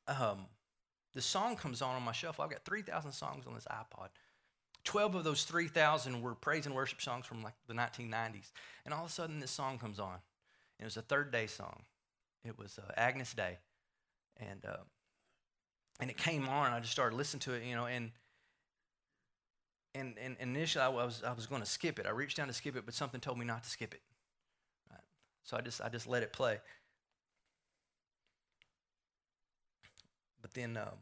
um, 0.07 0.45
the 1.13 1.21
song 1.21 1.55
comes 1.55 1.81
on 1.81 1.95
on 1.95 2.03
my 2.03 2.11
shuffle. 2.11 2.43
I've 2.43 2.51
got 2.51 2.63
3,000 2.65 3.11
songs 3.11 3.45
on 3.47 3.55
this 3.55 3.65
iPod. 3.65 4.09
12 4.83 5.15
of 5.15 5.23
those 5.23 5.43
3,000 5.43 6.21
were 6.21 6.35
praise 6.35 6.65
and 6.65 6.75
worship 6.75 7.01
songs 7.01 7.25
from 7.25 7.43
like 7.43 7.53
the 7.67 7.73
1990s. 7.73 8.51
And 8.85 8.93
all 8.93 9.03
of 9.05 9.09
a 9.09 9.13
sudden, 9.13 9.39
this 9.39 9.51
song 9.51 9.79
comes 9.79 9.99
on. 9.99 10.13
And 10.13 10.81
it 10.81 10.85
was 10.85 10.97
a 10.97 11.01
third 11.01 11.31
day 11.31 11.47
song. 11.47 11.81
It 12.45 12.57
was 12.57 12.79
uh, 12.79 12.91
Agnus 12.95 13.33
Dei. 13.33 13.57
And, 14.37 14.63
uh, 14.65 14.83
and 15.99 16.09
it 16.09 16.17
came 16.17 16.47
on, 16.47 16.71
I 16.71 16.79
just 16.79 16.93
started 16.93 17.15
listening 17.15 17.41
to 17.41 17.53
it, 17.53 17.63
you 17.63 17.75
know, 17.75 17.87
and 17.87 18.11
and, 19.95 20.15
and 20.21 20.37
initially 20.39 20.83
I 20.83 20.89
was, 20.89 21.23
I 21.25 21.33
was 21.33 21.45
going 21.45 21.61
to 21.61 21.67
skip 21.67 21.99
it. 21.99 22.05
I 22.05 22.11
reached 22.11 22.37
down 22.37 22.47
to 22.47 22.53
skip 22.53 22.75
it, 22.75 22.85
but 22.85 22.93
something 22.93 23.19
told 23.19 23.37
me 23.37 23.45
not 23.45 23.63
to 23.63 23.69
skip 23.69 23.93
it. 23.93 24.01
Right. 24.89 24.99
So 25.43 25.57
I 25.57 25.61
just, 25.61 25.81
I 25.81 25.89
just 25.89 26.07
let 26.07 26.23
it 26.23 26.33
play. 26.33 26.59
But 30.41 30.53
then, 30.53 30.77
um, 30.77 30.99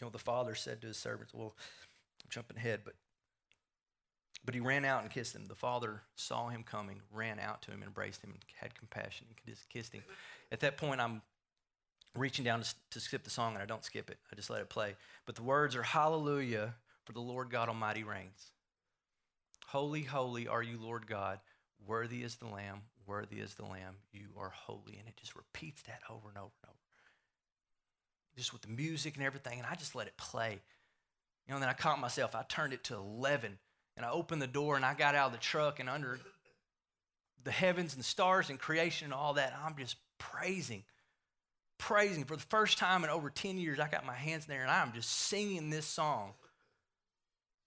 you 0.00 0.06
know, 0.06 0.10
the 0.10 0.18
father 0.18 0.54
said 0.54 0.80
to 0.82 0.88
his 0.88 0.96
servants, 0.96 1.32
well, 1.34 1.54
I'm 1.56 2.30
jumping 2.30 2.56
ahead, 2.56 2.80
but 2.84 2.94
but 4.44 4.54
he 4.54 4.60
ran 4.60 4.86
out 4.86 5.02
and 5.02 5.10
kissed 5.10 5.34
him. 5.34 5.44
The 5.46 5.54
father 5.54 6.00
saw 6.16 6.48
him 6.48 6.62
coming, 6.62 7.02
ran 7.12 7.38
out 7.38 7.60
to 7.62 7.70
him, 7.70 7.82
embraced 7.82 8.24
him, 8.24 8.30
and 8.30 8.38
had 8.58 8.74
compassion 8.74 9.26
and 9.28 9.56
kissed 9.68 9.92
him. 9.92 10.02
At 10.50 10.60
that 10.60 10.78
point, 10.78 11.02
I'm 11.02 11.20
reaching 12.16 12.44
down 12.44 12.62
to, 12.62 12.74
to 12.90 13.00
skip 13.00 13.24
the 13.24 13.30
song, 13.30 13.54
and 13.54 13.62
I 13.62 13.66
don't 13.66 13.84
skip 13.84 14.10
it. 14.10 14.18
I 14.32 14.36
just 14.36 14.50
let 14.50 14.60
it 14.60 14.68
play. 14.68 14.94
But 15.26 15.36
the 15.36 15.42
words 15.42 15.76
are 15.76 15.82
Hallelujah, 15.82 16.74
for 17.04 17.12
the 17.12 17.20
Lord 17.20 17.50
God 17.50 17.68
Almighty 17.68 18.04
reigns. 18.04 18.52
Holy, 19.66 20.02
holy 20.02 20.48
are 20.48 20.62
you, 20.62 20.78
Lord 20.80 21.06
God. 21.06 21.40
Worthy 21.86 22.22
is 22.22 22.36
the 22.36 22.46
Lamb, 22.46 22.82
worthy 23.06 23.36
is 23.36 23.54
the 23.54 23.64
Lamb. 23.64 23.96
You 24.12 24.28
are 24.36 24.50
holy. 24.50 24.96
And 24.98 25.08
it 25.08 25.16
just 25.16 25.36
repeats 25.36 25.82
that 25.82 26.00
over 26.10 26.28
and 26.28 26.38
over 26.38 26.52
and 26.62 26.68
over. 26.68 26.78
Just 28.36 28.52
with 28.52 28.62
the 28.62 28.68
music 28.68 29.16
and 29.16 29.24
everything, 29.24 29.58
and 29.58 29.66
I 29.70 29.74
just 29.74 29.94
let 29.94 30.06
it 30.06 30.16
play. 30.16 30.60
You 31.46 31.52
know, 31.52 31.56
and 31.56 31.62
then 31.62 31.70
I 31.70 31.74
caught 31.74 32.00
myself. 32.00 32.34
I 32.34 32.44
turned 32.48 32.72
it 32.72 32.84
to 32.84 32.94
11, 32.94 33.58
and 33.96 34.06
I 34.06 34.10
opened 34.10 34.42
the 34.42 34.46
door, 34.46 34.76
and 34.76 34.84
I 34.84 34.94
got 34.94 35.14
out 35.14 35.26
of 35.26 35.32
the 35.32 35.38
truck, 35.38 35.80
and 35.80 35.88
under 35.88 36.18
the 37.44 37.50
heavens 37.50 37.94
and 37.94 38.04
stars 38.04 38.50
and 38.50 38.58
creation 38.58 39.06
and 39.06 39.14
all 39.14 39.34
that, 39.34 39.54
I'm 39.64 39.76
just 39.76 39.96
praising 40.18 40.84
praising 41.78 42.24
for 42.24 42.36
the 42.36 42.42
first 42.42 42.76
time 42.76 43.04
in 43.04 43.10
over 43.10 43.30
10 43.30 43.56
years. 43.56 43.80
I 43.80 43.88
got 43.88 44.04
my 44.04 44.14
hands 44.14 44.46
there 44.46 44.62
and 44.62 44.70
I'm 44.70 44.92
just 44.92 45.10
singing 45.10 45.70
this 45.70 45.86
song, 45.86 46.32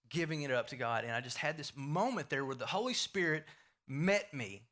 giving 0.08 0.42
it 0.42 0.50
up 0.50 0.68
to 0.68 0.76
God. 0.76 1.04
And 1.04 1.12
I 1.12 1.20
just 1.20 1.38
had 1.38 1.56
this 1.56 1.72
moment 1.74 2.30
there 2.30 2.44
where 2.44 2.54
the 2.54 2.66
Holy 2.66 2.94
Spirit 2.94 3.44
met 3.88 4.32
me. 4.32 4.62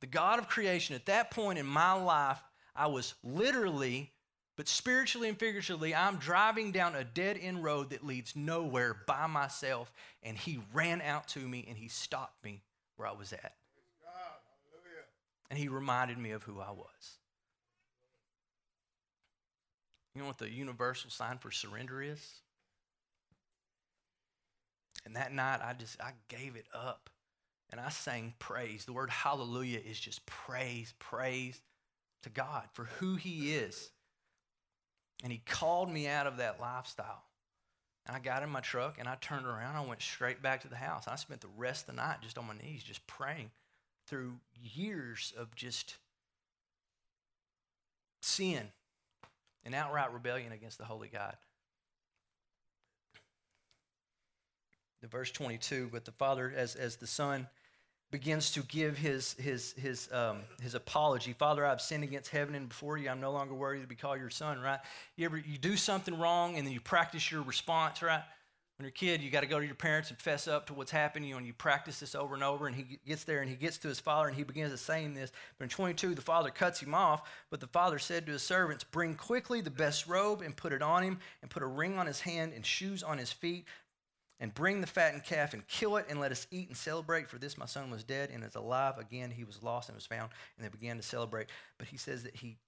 The 0.00 0.06
God 0.06 0.38
of 0.38 0.48
creation, 0.48 0.94
at 0.94 1.06
that 1.06 1.30
point 1.30 1.58
in 1.58 1.66
my 1.66 1.92
life, 1.92 2.42
I 2.74 2.88
was 2.88 3.14
literally, 3.24 4.12
but 4.56 4.68
spiritually 4.68 5.28
and 5.28 5.38
figuratively, 5.38 5.94
I'm 5.94 6.16
driving 6.16 6.70
down 6.70 6.94
a 6.94 7.04
dead 7.04 7.38
end 7.40 7.64
road 7.64 7.90
that 7.90 8.04
leads 8.04 8.36
nowhere 8.36 8.96
by 9.06 9.26
myself. 9.26 9.90
And 10.22 10.36
He 10.36 10.60
ran 10.74 11.00
out 11.00 11.28
to 11.28 11.38
me 11.38 11.64
and 11.66 11.78
He 11.78 11.88
stopped 11.88 12.44
me 12.44 12.62
where 12.96 13.08
I 13.08 13.12
was 13.12 13.32
at. 13.32 13.54
And 15.48 15.58
He 15.58 15.68
reminded 15.68 16.18
me 16.18 16.32
of 16.32 16.42
who 16.42 16.60
I 16.60 16.72
was. 16.72 17.18
You 20.16 20.22
know 20.22 20.28
what 20.28 20.38
the 20.38 20.50
universal 20.50 21.10
sign 21.10 21.36
for 21.36 21.50
surrender 21.50 22.00
is? 22.00 22.26
And 25.04 25.14
that 25.14 25.30
night, 25.30 25.60
I 25.62 25.74
just, 25.74 26.00
I 26.00 26.12
gave 26.28 26.56
it 26.56 26.64
up. 26.74 27.10
And 27.70 27.78
I 27.78 27.90
sang 27.90 28.32
praise. 28.38 28.86
The 28.86 28.94
word 28.94 29.10
hallelujah 29.10 29.80
is 29.86 30.00
just 30.00 30.24
praise, 30.24 30.94
praise 30.98 31.60
to 32.22 32.30
God 32.30 32.62
for 32.72 32.84
who 32.98 33.16
He 33.16 33.52
is. 33.52 33.90
And 35.22 35.30
He 35.30 35.42
called 35.44 35.92
me 35.92 36.08
out 36.08 36.26
of 36.26 36.38
that 36.38 36.60
lifestyle. 36.62 37.24
And 38.06 38.16
I 38.16 38.18
got 38.18 38.42
in 38.42 38.48
my 38.48 38.60
truck 38.60 38.96
and 38.98 39.06
I 39.06 39.16
turned 39.20 39.44
around. 39.44 39.76
I 39.76 39.84
went 39.84 40.00
straight 40.00 40.40
back 40.40 40.62
to 40.62 40.68
the 40.68 40.76
house. 40.76 41.06
I 41.06 41.16
spent 41.16 41.42
the 41.42 41.48
rest 41.58 41.90
of 41.90 41.94
the 41.94 42.00
night 42.00 42.22
just 42.22 42.38
on 42.38 42.46
my 42.46 42.54
knees, 42.54 42.82
just 42.82 43.06
praying 43.06 43.50
through 44.06 44.36
years 44.62 45.34
of 45.36 45.54
just 45.54 45.96
sin 48.22 48.70
and 49.66 49.74
outright 49.74 50.12
rebellion 50.12 50.52
against 50.52 50.78
the 50.78 50.84
holy 50.84 51.08
God. 51.08 51.36
The 55.02 55.08
verse 55.08 55.30
22, 55.30 55.90
but 55.92 56.04
the 56.06 56.12
father, 56.12 56.52
as, 56.56 56.74
as 56.74 56.96
the 56.96 57.06
son 57.06 57.46
begins 58.10 58.52
to 58.52 58.62
give 58.62 58.96
his, 58.96 59.34
his, 59.34 59.72
his, 59.72 60.08
um, 60.12 60.38
his 60.62 60.74
apology. 60.74 61.32
Father, 61.32 61.66
I've 61.66 61.80
sinned 61.80 62.04
against 62.04 62.30
heaven 62.30 62.54
and 62.54 62.68
before 62.68 62.96
you. 62.96 63.10
I'm 63.10 63.20
no 63.20 63.32
longer 63.32 63.54
worthy 63.54 63.80
to 63.82 63.86
be 63.86 63.96
called 63.96 64.20
your 64.20 64.30
son, 64.30 64.60
right? 64.60 64.78
You 65.16 65.26
ever 65.26 65.36
you 65.36 65.58
do 65.58 65.76
something 65.76 66.16
wrong 66.18 66.56
and 66.56 66.66
then 66.66 66.72
you 66.72 66.80
practice 66.80 67.30
your 67.30 67.42
response, 67.42 68.00
right? 68.02 68.22
When 68.76 68.84
you're 68.84 68.90
a 68.90 68.92
kid, 68.92 69.22
you 69.22 69.30
got 69.30 69.40
to 69.40 69.46
go 69.46 69.58
to 69.58 69.64
your 69.64 69.74
parents 69.74 70.10
and 70.10 70.18
fess 70.18 70.46
up 70.46 70.66
to 70.66 70.74
what's 70.74 70.90
happening, 70.90 71.30
you 71.30 71.38
and 71.38 71.46
you 71.46 71.54
practice 71.54 71.98
this 71.98 72.14
over 72.14 72.34
and 72.34 72.44
over. 72.44 72.66
And 72.66 72.76
he 72.76 72.98
gets 73.06 73.24
there 73.24 73.40
and 73.40 73.48
he 73.48 73.56
gets 73.56 73.78
to 73.78 73.88
his 73.88 74.00
father 74.00 74.28
and 74.28 74.36
he 74.36 74.42
begins 74.42 74.70
to 74.70 74.76
saying 74.76 75.14
this. 75.14 75.32
But 75.56 75.64
in 75.64 75.70
22, 75.70 76.14
the 76.14 76.20
father 76.20 76.50
cuts 76.50 76.80
him 76.80 76.94
off. 76.94 77.26
But 77.48 77.60
the 77.60 77.68
father 77.68 77.98
said 77.98 78.26
to 78.26 78.32
his 78.32 78.42
servants, 78.42 78.84
Bring 78.84 79.14
quickly 79.14 79.62
the 79.62 79.70
best 79.70 80.06
robe 80.06 80.42
and 80.42 80.54
put 80.54 80.74
it 80.74 80.82
on 80.82 81.02
him, 81.02 81.20
and 81.40 81.50
put 81.50 81.62
a 81.62 81.66
ring 81.66 81.98
on 81.98 82.06
his 82.06 82.20
hand 82.20 82.52
and 82.54 82.66
shoes 82.66 83.02
on 83.02 83.16
his 83.16 83.32
feet. 83.32 83.64
And 84.40 84.52
bring 84.52 84.82
the 84.82 84.86
fattened 84.86 85.24
calf 85.24 85.54
and 85.54 85.66
kill 85.66 85.96
it, 85.96 86.04
and 86.10 86.20
let 86.20 86.30
us 86.30 86.46
eat 86.50 86.68
and 86.68 86.76
celebrate. 86.76 87.30
For 87.30 87.38
this 87.38 87.56
my 87.56 87.64
son 87.64 87.90
was 87.90 88.04
dead 88.04 88.28
and 88.30 88.44
is 88.44 88.56
alive 88.56 88.98
again. 88.98 89.30
He 89.30 89.44
was 89.44 89.62
lost 89.62 89.88
and 89.88 89.96
was 89.96 90.04
found. 90.04 90.30
And 90.58 90.66
they 90.66 90.68
began 90.68 90.98
to 90.98 91.02
celebrate. 91.02 91.46
But 91.78 91.88
he 91.88 91.96
says 91.96 92.24
that 92.24 92.36
he, 92.36 92.58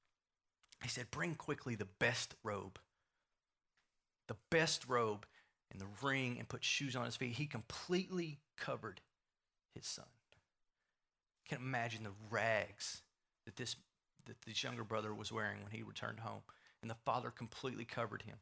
he 0.82 0.88
said, 0.88 1.10
Bring 1.10 1.34
quickly 1.34 1.74
the 1.74 1.88
best 1.98 2.34
robe. 2.42 2.78
The 4.28 4.36
best 4.50 4.88
robe 4.88 5.26
and 5.70 5.80
the 5.80 5.86
ring 6.06 6.36
and 6.38 6.48
put 6.48 6.64
shoes 6.64 6.96
on 6.96 7.04
his 7.04 7.16
feet. 7.16 7.32
He 7.32 7.46
completely 7.46 8.38
covered 8.56 9.00
his 9.74 9.86
son. 9.86 10.06
I 11.44 11.48
can 11.48 11.58
imagine 11.62 12.04
the 12.04 12.12
rags 12.30 13.02
that 13.44 13.56
this, 13.56 13.76
that 14.26 14.40
this 14.46 14.62
younger 14.62 14.84
brother 14.84 15.14
was 15.14 15.32
wearing 15.32 15.62
when 15.62 15.72
he 15.72 15.82
returned 15.82 16.20
home. 16.20 16.42
And 16.82 16.90
the 16.90 16.96
father 17.04 17.30
completely 17.30 17.84
covered 17.84 18.22
him. 18.22 18.36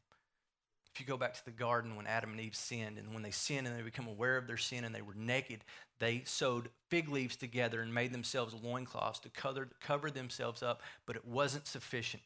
If 0.93 1.01
you 1.01 1.05
go 1.05 1.17
back 1.17 1.33
to 1.35 1.45
the 1.45 1.51
garden 1.51 1.95
when 1.95 2.07
Adam 2.07 2.31
and 2.31 2.39
Eve 2.39 2.55
sinned, 2.55 2.97
and 2.97 3.13
when 3.13 3.23
they 3.23 3.31
sinned 3.31 3.67
and 3.67 3.77
they 3.77 3.83
become 3.83 4.07
aware 4.07 4.37
of 4.37 4.47
their 4.47 4.57
sin 4.57 4.83
and 4.83 4.93
they 4.93 5.01
were 5.01 5.13
naked, 5.15 5.63
they 5.99 6.23
sewed 6.25 6.69
fig 6.89 7.09
leaves 7.09 7.35
together 7.35 7.81
and 7.81 7.93
made 7.93 8.11
themselves 8.11 8.55
loincloths 8.63 9.19
to 9.19 9.29
cover, 9.29 9.69
cover 9.79 10.09
themselves 10.09 10.63
up, 10.63 10.81
but 11.05 11.15
it 11.15 11.25
wasn't 11.25 11.67
sufficient. 11.67 12.23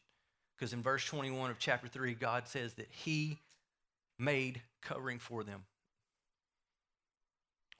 Because 0.56 0.72
in 0.72 0.82
verse 0.82 1.04
21 1.04 1.50
of 1.50 1.58
chapter 1.58 1.88
3, 1.88 2.14
God 2.14 2.46
says 2.46 2.74
that 2.74 2.88
He 2.90 3.40
made 4.18 4.62
covering 4.82 5.18
for 5.18 5.44
them. 5.44 5.64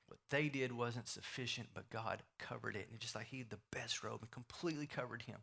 What 0.07 0.19
they 0.31 0.49
did 0.49 0.73
wasn't 0.73 1.09
sufficient, 1.09 1.69
but 1.75 1.91
God 1.91 2.23
covered 2.38 2.77
it. 2.77 2.88
And 2.91 3.01
just 3.01 3.15
like 3.15 3.27
He 3.27 3.38
had 3.38 3.51
the 3.51 3.59
best 3.71 4.03
robe 4.03 4.21
and 4.23 4.31
completely 4.31 4.87
covered 4.87 5.23
Him 5.23 5.38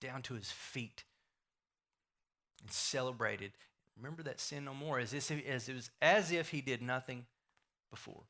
down 0.00 0.22
to 0.22 0.34
His 0.34 0.50
feet 0.50 1.04
and 2.62 2.70
celebrated 2.70 3.52
remember 3.96 4.22
that 4.24 4.40
sin 4.40 4.64
no 4.64 4.74
more, 4.74 4.98
as, 4.98 5.12
if, 5.12 5.30
as 5.30 5.68
it 5.68 5.74
was 5.74 5.90
as 6.02 6.32
if 6.32 6.50
he 6.50 6.60
did 6.60 6.82
nothing 6.82 7.26
before. 7.90 8.24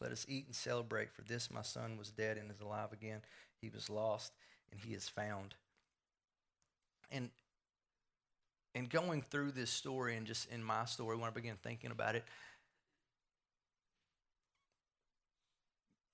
Let 0.00 0.12
us 0.12 0.24
eat 0.28 0.46
and 0.46 0.54
celebrate, 0.54 1.12
for 1.12 1.22
this 1.22 1.50
my 1.50 1.62
son 1.62 1.98
was 1.98 2.10
dead 2.10 2.38
and 2.38 2.50
is 2.50 2.60
alive 2.60 2.92
again. 2.92 3.20
He 3.60 3.68
was 3.68 3.90
lost 3.90 4.32
and 4.72 4.80
he 4.80 4.94
is 4.94 5.08
found. 5.08 5.54
And 7.10 7.30
and 8.74 8.88
going 8.88 9.22
through 9.22 9.52
this 9.52 9.70
story 9.70 10.16
and 10.16 10.26
just 10.26 10.50
in 10.50 10.62
my 10.62 10.84
story, 10.84 11.16
when 11.16 11.26
I 11.26 11.32
began 11.32 11.56
thinking 11.62 11.90
about 11.90 12.14
it, 12.14 12.24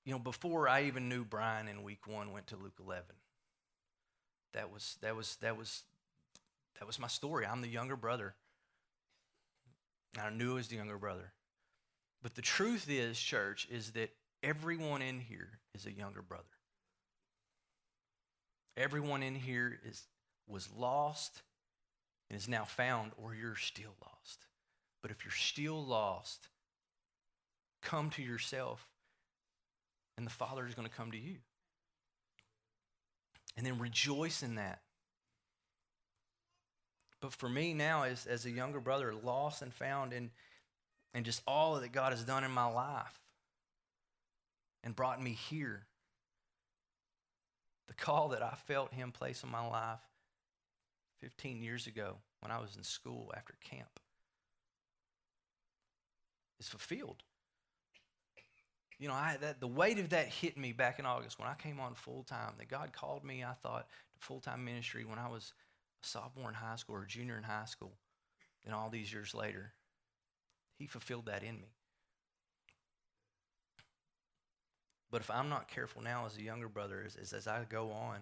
you 0.04 0.12
know, 0.12 0.18
before 0.18 0.68
I 0.68 0.84
even 0.84 1.08
knew 1.08 1.24
Brian 1.24 1.68
in 1.68 1.82
week 1.82 2.06
one 2.06 2.32
went 2.32 2.46
to 2.48 2.56
Luke 2.56 2.78
11. 2.80 3.04
That 4.54 4.72
was, 4.72 4.96
that 5.02 5.14
was, 5.14 5.36
that 5.42 5.58
was, 5.58 5.82
that 6.78 6.86
was 6.86 6.98
my 6.98 7.08
story. 7.08 7.44
I'm 7.44 7.60
the 7.60 7.68
younger 7.68 7.96
brother. 7.96 8.34
I 10.18 10.30
knew 10.30 10.52
I 10.52 10.54
was 10.54 10.68
the 10.68 10.76
younger 10.76 10.96
brother. 10.96 11.32
But 12.22 12.34
the 12.36 12.42
truth 12.42 12.86
is, 12.88 13.18
church, 13.18 13.68
is 13.70 13.90
that 13.90 14.10
everyone 14.42 15.02
in 15.02 15.20
here 15.20 15.58
is 15.74 15.84
a 15.84 15.92
younger 15.92 16.22
brother. 16.22 16.44
Everyone 18.78 19.22
in 19.22 19.34
here 19.34 19.78
is 19.86 20.04
was 20.48 20.68
lost 20.76 21.42
and 22.28 22.38
is 22.38 22.48
now 22.48 22.64
found, 22.64 23.12
or 23.16 23.34
you're 23.34 23.56
still 23.56 23.94
lost. 24.02 24.46
But 25.02 25.10
if 25.10 25.24
you're 25.24 25.32
still 25.32 25.84
lost, 25.84 26.48
come 27.82 28.10
to 28.10 28.22
yourself 28.22 28.88
and 30.16 30.26
the 30.26 30.30
Father 30.30 30.66
is 30.66 30.74
going 30.74 30.88
to 30.88 30.94
come 30.94 31.10
to 31.12 31.18
you. 31.18 31.36
And 33.56 33.64
then 33.64 33.78
rejoice 33.78 34.42
in 34.42 34.56
that. 34.56 34.80
But 37.20 37.32
for 37.32 37.48
me 37.48 37.74
now, 37.74 38.02
as, 38.02 38.26
as 38.26 38.44
a 38.44 38.50
younger 38.50 38.80
brother, 38.80 39.14
lost 39.14 39.62
and 39.62 39.72
found 39.72 40.12
in, 40.12 40.30
and 41.14 41.24
just 41.24 41.42
all 41.46 41.80
that 41.80 41.92
God 41.92 42.12
has 42.12 42.22
done 42.24 42.44
in 42.44 42.50
my 42.50 42.66
life 42.66 43.18
and 44.84 44.94
brought 44.94 45.22
me 45.22 45.32
here, 45.32 45.86
the 47.88 47.94
call 47.94 48.28
that 48.28 48.42
I 48.42 48.54
felt 48.66 48.92
Him 48.92 49.12
place 49.12 49.42
in 49.42 49.50
my 49.50 49.66
life 49.66 50.00
15 51.20 51.62
years 51.62 51.86
ago 51.86 52.18
when 52.40 52.50
I 52.50 52.58
was 52.58 52.76
in 52.76 52.82
school 52.82 53.32
after 53.36 53.54
camp 53.62 54.00
is 56.58 56.68
fulfilled 56.68 57.22
you 58.98 59.08
know, 59.08 59.14
I, 59.14 59.36
that, 59.40 59.60
the 59.60 59.66
weight 59.66 59.98
of 59.98 60.10
that 60.10 60.28
hit 60.28 60.56
me 60.56 60.72
back 60.72 60.98
in 60.98 61.06
August 61.06 61.38
when 61.38 61.48
I 61.48 61.54
came 61.54 61.80
on 61.80 61.94
full 61.94 62.22
time. 62.22 62.54
That 62.58 62.68
God 62.68 62.92
called 62.92 63.24
me, 63.24 63.44
I 63.44 63.52
thought, 63.52 63.88
to 64.14 64.26
full 64.26 64.40
time 64.40 64.64
ministry 64.64 65.04
when 65.04 65.18
I 65.18 65.28
was 65.28 65.52
a 66.02 66.06
sophomore 66.06 66.48
in 66.48 66.54
high 66.54 66.76
school 66.76 66.96
or 66.96 67.04
junior 67.04 67.36
in 67.36 67.42
high 67.42 67.66
school. 67.66 67.98
And 68.64 68.74
all 68.74 68.88
these 68.88 69.12
years 69.12 69.34
later, 69.34 69.74
He 70.78 70.86
fulfilled 70.86 71.26
that 71.26 71.42
in 71.42 71.56
me. 71.56 71.74
But 75.10 75.20
if 75.20 75.30
I'm 75.30 75.48
not 75.48 75.68
careful 75.68 76.02
now 76.02 76.26
as 76.26 76.36
a 76.36 76.42
younger 76.42 76.68
brother, 76.68 77.02
as, 77.04 77.16
as, 77.16 77.32
as 77.32 77.46
I 77.46 77.64
go 77.68 77.90
on, 77.92 78.18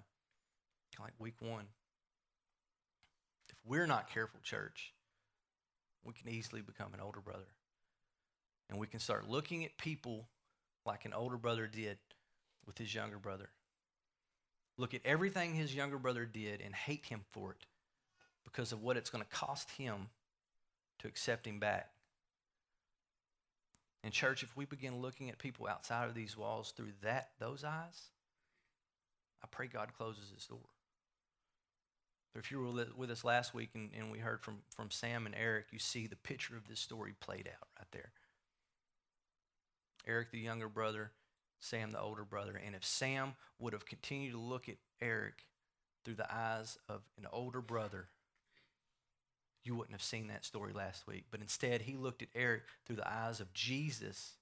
like 1.00 1.12
week 1.18 1.37
one, 1.40 1.66
we're 3.66 3.87
not 3.87 4.11
careful, 4.12 4.40
church, 4.42 4.92
we 6.05 6.12
can 6.12 6.29
easily 6.29 6.61
become 6.61 6.92
an 6.94 7.00
older 7.00 7.20
brother. 7.20 7.48
And 8.68 8.79
we 8.79 8.87
can 8.87 9.00
start 9.00 9.29
looking 9.29 9.64
at 9.64 9.77
people 9.79 10.29
like 10.87 11.05
an 11.05 11.14
older 11.14 11.37
brother 11.37 11.66
did 11.66 11.98
with 12.66 12.79
his 12.79 12.94
younger 12.94 13.18
brother. 13.18 13.48
Look 14.77 14.94
at 14.94 15.03
everything 15.05 15.55
his 15.55 15.74
younger 15.74 15.98
brother 15.98 16.24
did 16.24 16.61
and 16.61 16.74
hate 16.74 17.07
him 17.07 17.20
for 17.33 17.53
it 17.53 17.66
because 18.44 18.72
of 18.72 18.83
what 18.83 18.96
it's 18.96 19.11
going 19.11 19.24
to 19.24 19.31
cost 19.31 19.70
him 19.72 20.09
to 20.98 21.09
accept 21.09 21.46
him 21.46 21.59
back. 21.59 21.90
And 24.03 24.12
church, 24.12 24.42
if 24.42 24.55
we 24.57 24.66
begin 24.66 25.00
looking 25.00 25.31
at 25.31 25.38
people 25.38 25.66
outside 25.66 26.09
of 26.09 26.14
these 26.14 26.37
walls 26.37 26.72
through 26.77 26.92
that 27.03 27.31
those 27.38 27.64
eyes, 27.64 28.11
I 29.42 29.46
pray 29.50 29.66
God 29.66 29.92
closes 29.96 30.31
his 30.35 30.44
door. 30.46 30.59
If 32.37 32.51
you 32.51 32.59
were 32.59 32.87
with 32.97 33.11
us 33.11 33.23
last 33.23 33.55
week 33.55 33.70
and, 33.75 33.90
and 33.97 34.11
we 34.11 34.18
heard 34.18 34.42
from, 34.42 34.59
from 34.75 34.90
Sam 34.90 35.27
and 35.27 35.35
Eric, 35.38 35.66
you 35.70 35.79
see 35.79 36.07
the 36.07 36.16
picture 36.16 36.57
of 36.57 36.66
this 36.66 36.81
story 36.81 37.14
played 37.20 37.49
out 37.49 37.68
right 37.79 37.87
there. 37.92 38.11
Eric, 40.07 40.33
the 40.33 40.40
younger 40.40 40.68
brother, 40.68 41.12
Sam, 41.61 41.92
the 41.92 42.01
older 42.01 42.25
brother. 42.25 42.61
And 42.64 42.75
if 42.75 42.85
Sam 42.85 43.35
would 43.59 43.73
have 43.73 43.87
continued 43.87 44.33
to 44.33 44.38
look 44.38 44.68
at 44.68 44.77
Eric 45.01 45.44
through 46.05 46.16
the 46.16 46.33
eyes 46.33 46.77
of 46.88 47.03
an 47.18 47.27
older 47.33 47.61
brother, 47.61 48.09
you 49.62 49.75
wouldn't 49.75 49.94
have 49.94 50.03
seen 50.03 50.27
that 50.27 50.44
story 50.44 50.73
last 50.73 51.07
week. 51.07 51.25
But 51.31 51.40
instead, 51.40 51.83
he 51.83 51.97
looked 51.97 52.23
at 52.23 52.29
Eric 52.35 52.64
through 52.85 52.97
the 52.97 53.11
eyes 53.11 53.40
of 53.40 53.53
Jesus, 53.55 54.33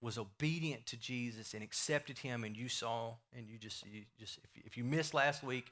was 0.00 0.16
obedient 0.16 0.86
to 0.86 0.96
Jesus, 0.96 1.52
and 1.52 1.62
accepted 1.62 2.18
him. 2.18 2.44
And 2.44 2.56
you 2.56 2.68
saw, 2.68 3.14
and 3.36 3.46
you 3.46 3.58
just, 3.58 3.84
you 3.86 4.02
just 4.18 4.38
if, 4.38 4.66
if 4.66 4.76
you 4.78 4.84
missed 4.84 5.12
last 5.12 5.42
week, 5.42 5.66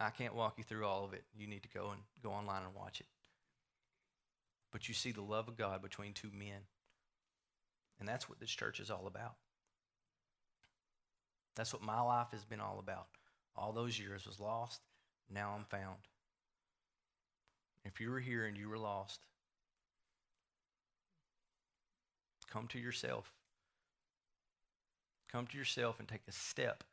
I 0.00 0.10
can't 0.10 0.34
walk 0.34 0.54
you 0.56 0.64
through 0.64 0.86
all 0.86 1.04
of 1.04 1.12
it. 1.12 1.24
You 1.36 1.46
need 1.46 1.62
to 1.62 1.68
go 1.68 1.90
and 1.90 2.00
go 2.22 2.30
online 2.30 2.62
and 2.64 2.74
watch 2.74 3.00
it. 3.00 3.06
But 4.72 4.88
you 4.88 4.94
see 4.94 5.12
the 5.12 5.20
love 5.20 5.46
of 5.46 5.58
God 5.58 5.82
between 5.82 6.14
two 6.14 6.30
men. 6.32 6.62
And 7.98 8.08
that's 8.08 8.28
what 8.28 8.40
this 8.40 8.50
church 8.50 8.80
is 8.80 8.90
all 8.90 9.06
about. 9.06 9.34
That's 11.54 11.74
what 11.74 11.82
my 11.82 12.00
life 12.00 12.28
has 12.32 12.44
been 12.44 12.60
all 12.60 12.78
about. 12.78 13.08
All 13.54 13.72
those 13.72 13.98
years 13.98 14.26
was 14.26 14.40
lost, 14.40 14.80
now 15.28 15.54
I'm 15.56 15.64
found. 15.64 15.98
If 17.84 18.00
you 18.00 18.10
were 18.10 18.20
here 18.20 18.46
and 18.46 18.56
you 18.56 18.68
were 18.68 18.78
lost, 18.78 19.20
come 22.50 22.68
to 22.68 22.78
yourself. 22.78 23.32
Come 25.30 25.46
to 25.48 25.58
yourself 25.58 25.98
and 25.98 26.08
take 26.08 26.22
a 26.26 26.32
step 26.32 26.84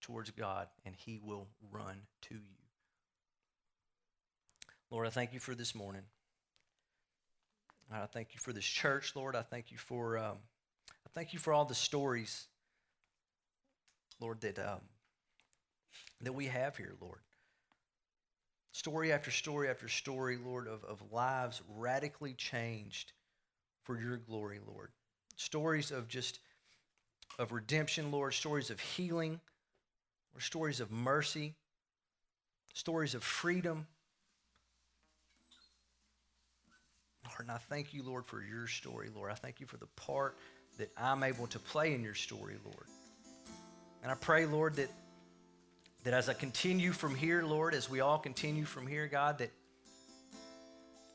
towards 0.00 0.30
God, 0.30 0.68
and 0.84 0.94
He 0.94 1.20
will 1.22 1.48
run 1.70 1.96
to 2.22 2.34
you. 2.34 2.60
Lord, 4.90 5.06
I 5.06 5.10
thank 5.10 5.32
you 5.32 5.40
for 5.40 5.54
this 5.54 5.74
morning. 5.74 6.02
I 7.92 8.06
thank 8.06 8.34
you 8.34 8.40
for 8.40 8.52
this 8.52 8.64
church, 8.64 9.14
Lord. 9.16 9.34
I 9.34 9.42
thank 9.42 9.72
you 9.72 9.78
for 9.78 10.18
um, 10.18 10.36
I 10.88 11.10
thank 11.14 11.32
you 11.32 11.38
for 11.38 11.52
all 11.52 11.64
the 11.64 11.74
stories, 11.74 12.46
Lord, 14.20 14.40
that 14.42 14.58
um, 14.58 14.80
that 16.20 16.32
we 16.32 16.46
have 16.46 16.76
here, 16.76 16.94
Lord. 17.00 17.20
Story 18.72 19.12
after 19.12 19.30
story 19.30 19.68
after 19.68 19.88
story, 19.88 20.36
Lord, 20.36 20.68
of, 20.68 20.84
of 20.84 21.02
lives 21.10 21.60
radically 21.76 22.34
changed 22.34 23.12
for 23.82 24.00
your 24.00 24.16
glory, 24.16 24.60
Lord. 24.64 24.90
Stories 25.36 25.90
of 25.90 26.06
just 26.06 26.38
of 27.38 27.52
redemption, 27.52 28.12
Lord, 28.12 28.34
stories 28.34 28.70
of 28.70 28.78
healing, 28.78 29.40
or 30.34 30.40
stories 30.40 30.80
of 30.80 30.90
mercy, 30.90 31.54
stories 32.74 33.14
of 33.14 33.22
freedom 33.22 33.86
Lord, 37.40 37.48
and 37.48 37.50
I 37.52 37.58
thank 37.58 37.94
you, 37.94 38.02
Lord, 38.02 38.26
for 38.26 38.42
your 38.42 38.66
story, 38.66 39.08
Lord. 39.14 39.30
I 39.30 39.34
thank 39.34 39.60
you 39.60 39.66
for 39.66 39.78
the 39.78 39.86
part 39.96 40.36
that 40.76 40.90
I'm 40.96 41.22
able 41.22 41.46
to 41.46 41.58
play 41.58 41.94
in 41.94 42.02
your 42.02 42.14
story, 42.14 42.56
Lord. 42.64 42.86
And 44.02 44.12
I 44.12 44.14
pray, 44.14 44.44
Lord, 44.44 44.76
that, 44.76 44.90
that 46.04 46.12
as 46.12 46.28
I 46.28 46.34
continue 46.34 46.92
from 46.92 47.14
here, 47.14 47.42
Lord, 47.42 47.72
as 47.72 47.88
we 47.88 48.00
all 48.00 48.18
continue 48.18 48.66
from 48.66 48.86
here, 48.86 49.06
God, 49.06 49.38
that, 49.38 49.50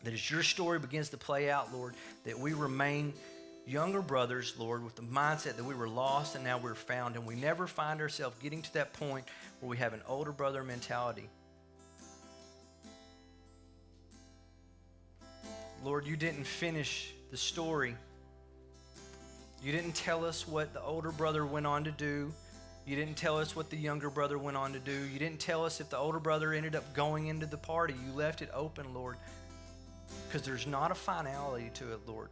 that 0.04 0.14
as 0.14 0.32
your 0.32 0.42
story 0.42 0.80
begins 0.80 1.10
to 1.10 1.18
play 1.18 1.52
out, 1.52 1.72
Lord, 1.72 1.94
that 2.24 2.40
we 2.40 2.54
remain 2.54 3.14
younger 3.66 4.02
brothers, 4.02 4.56
Lord, 4.58 4.84
with 4.84 4.96
the 4.96 5.02
mindset 5.02 5.56
that 5.56 5.66
we 5.66 5.76
were 5.76 5.88
lost 5.88 6.36
and 6.36 6.44
now 6.44 6.58
we're 6.58 6.76
found, 6.76 7.16
and 7.16 7.26
we 7.26 7.36
never 7.36 7.68
find 7.68 8.02
ourselves 8.02 8.36
getting 8.42 8.62
to 8.62 8.74
that 8.74 8.94
point 8.94 9.26
where 9.60 9.70
we 9.70 9.78
have 9.78 9.94
an 9.94 10.02
older 10.08 10.32
brother 10.32 10.64
mentality 10.64 11.30
Lord, 15.86 16.08
you 16.08 16.16
didn't 16.18 16.46
finish 16.46 17.14
the 17.30 17.38
story. 17.38 17.96
You 19.64 19.72
didn't 19.72 19.94
tell 19.94 20.26
us 20.26 20.48
what 20.48 20.74
the 20.74 20.82
older 20.82 21.12
brother 21.12 21.46
went 21.46 21.68
on 21.68 21.84
to 21.84 21.92
do. 21.92 22.34
You 22.88 22.96
didn't 22.96 23.18
tell 23.18 23.38
us 23.38 23.56
what 23.56 23.70
the 23.70 23.78
younger 23.78 24.10
brother 24.10 24.40
went 24.40 24.58
on 24.58 24.74
to 24.74 24.80
do. 24.80 24.92
You 24.92 25.20
didn't 25.20 25.40
tell 25.40 25.64
us 25.64 25.80
if 25.80 25.92
the 25.92 25.98
older 25.98 26.20
brother 26.20 26.54
ended 26.54 26.76
up 26.76 26.92
going 26.96 27.28
into 27.28 27.46
the 27.46 27.58
party. 27.58 27.94
You 27.94 28.14
left 28.14 28.42
it 28.42 28.50
open, 28.52 28.96
Lord, 28.96 29.18
because 30.28 30.42
there's 30.42 30.66
not 30.66 30.90
a 30.90 30.96
finality 30.96 31.70
to 31.76 31.94
it, 31.94 32.00
Lord. 32.08 32.30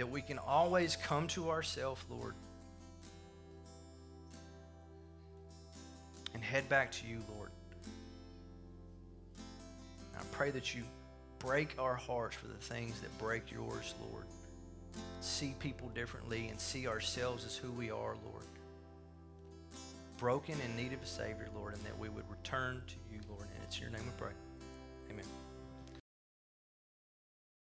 That 0.00 0.08
we 0.08 0.22
can 0.22 0.38
always 0.38 0.96
come 0.96 1.26
to 1.28 1.50
ourselves, 1.50 2.02
Lord, 2.08 2.34
and 6.32 6.42
head 6.42 6.66
back 6.70 6.90
to 6.92 7.06
you, 7.06 7.18
Lord. 7.36 7.50
I 10.18 10.22
pray 10.32 10.52
that 10.52 10.74
you 10.74 10.84
break 11.38 11.74
our 11.78 11.96
hearts 11.96 12.34
for 12.34 12.46
the 12.46 12.54
things 12.54 12.98
that 13.02 13.18
break 13.18 13.52
yours, 13.52 13.92
Lord. 14.10 14.24
See 15.20 15.54
people 15.58 15.90
differently 15.90 16.48
and 16.48 16.58
see 16.58 16.88
ourselves 16.88 17.44
as 17.44 17.54
who 17.54 17.70
we 17.70 17.90
are, 17.90 18.16
Lord. 18.24 18.46
Broken 20.16 20.54
in 20.64 20.82
need 20.82 20.94
of 20.94 21.02
a 21.02 21.06
Savior, 21.06 21.50
Lord, 21.54 21.74
and 21.74 21.84
that 21.84 21.98
we 21.98 22.08
would 22.08 22.24
return 22.30 22.80
to 22.86 22.94
you, 23.12 23.20
Lord. 23.28 23.48
And 23.54 23.62
it's 23.64 23.78
your 23.78 23.90
name 23.90 24.04
we 24.06 24.12
pray. 24.16 24.32
Amen. 25.10 25.26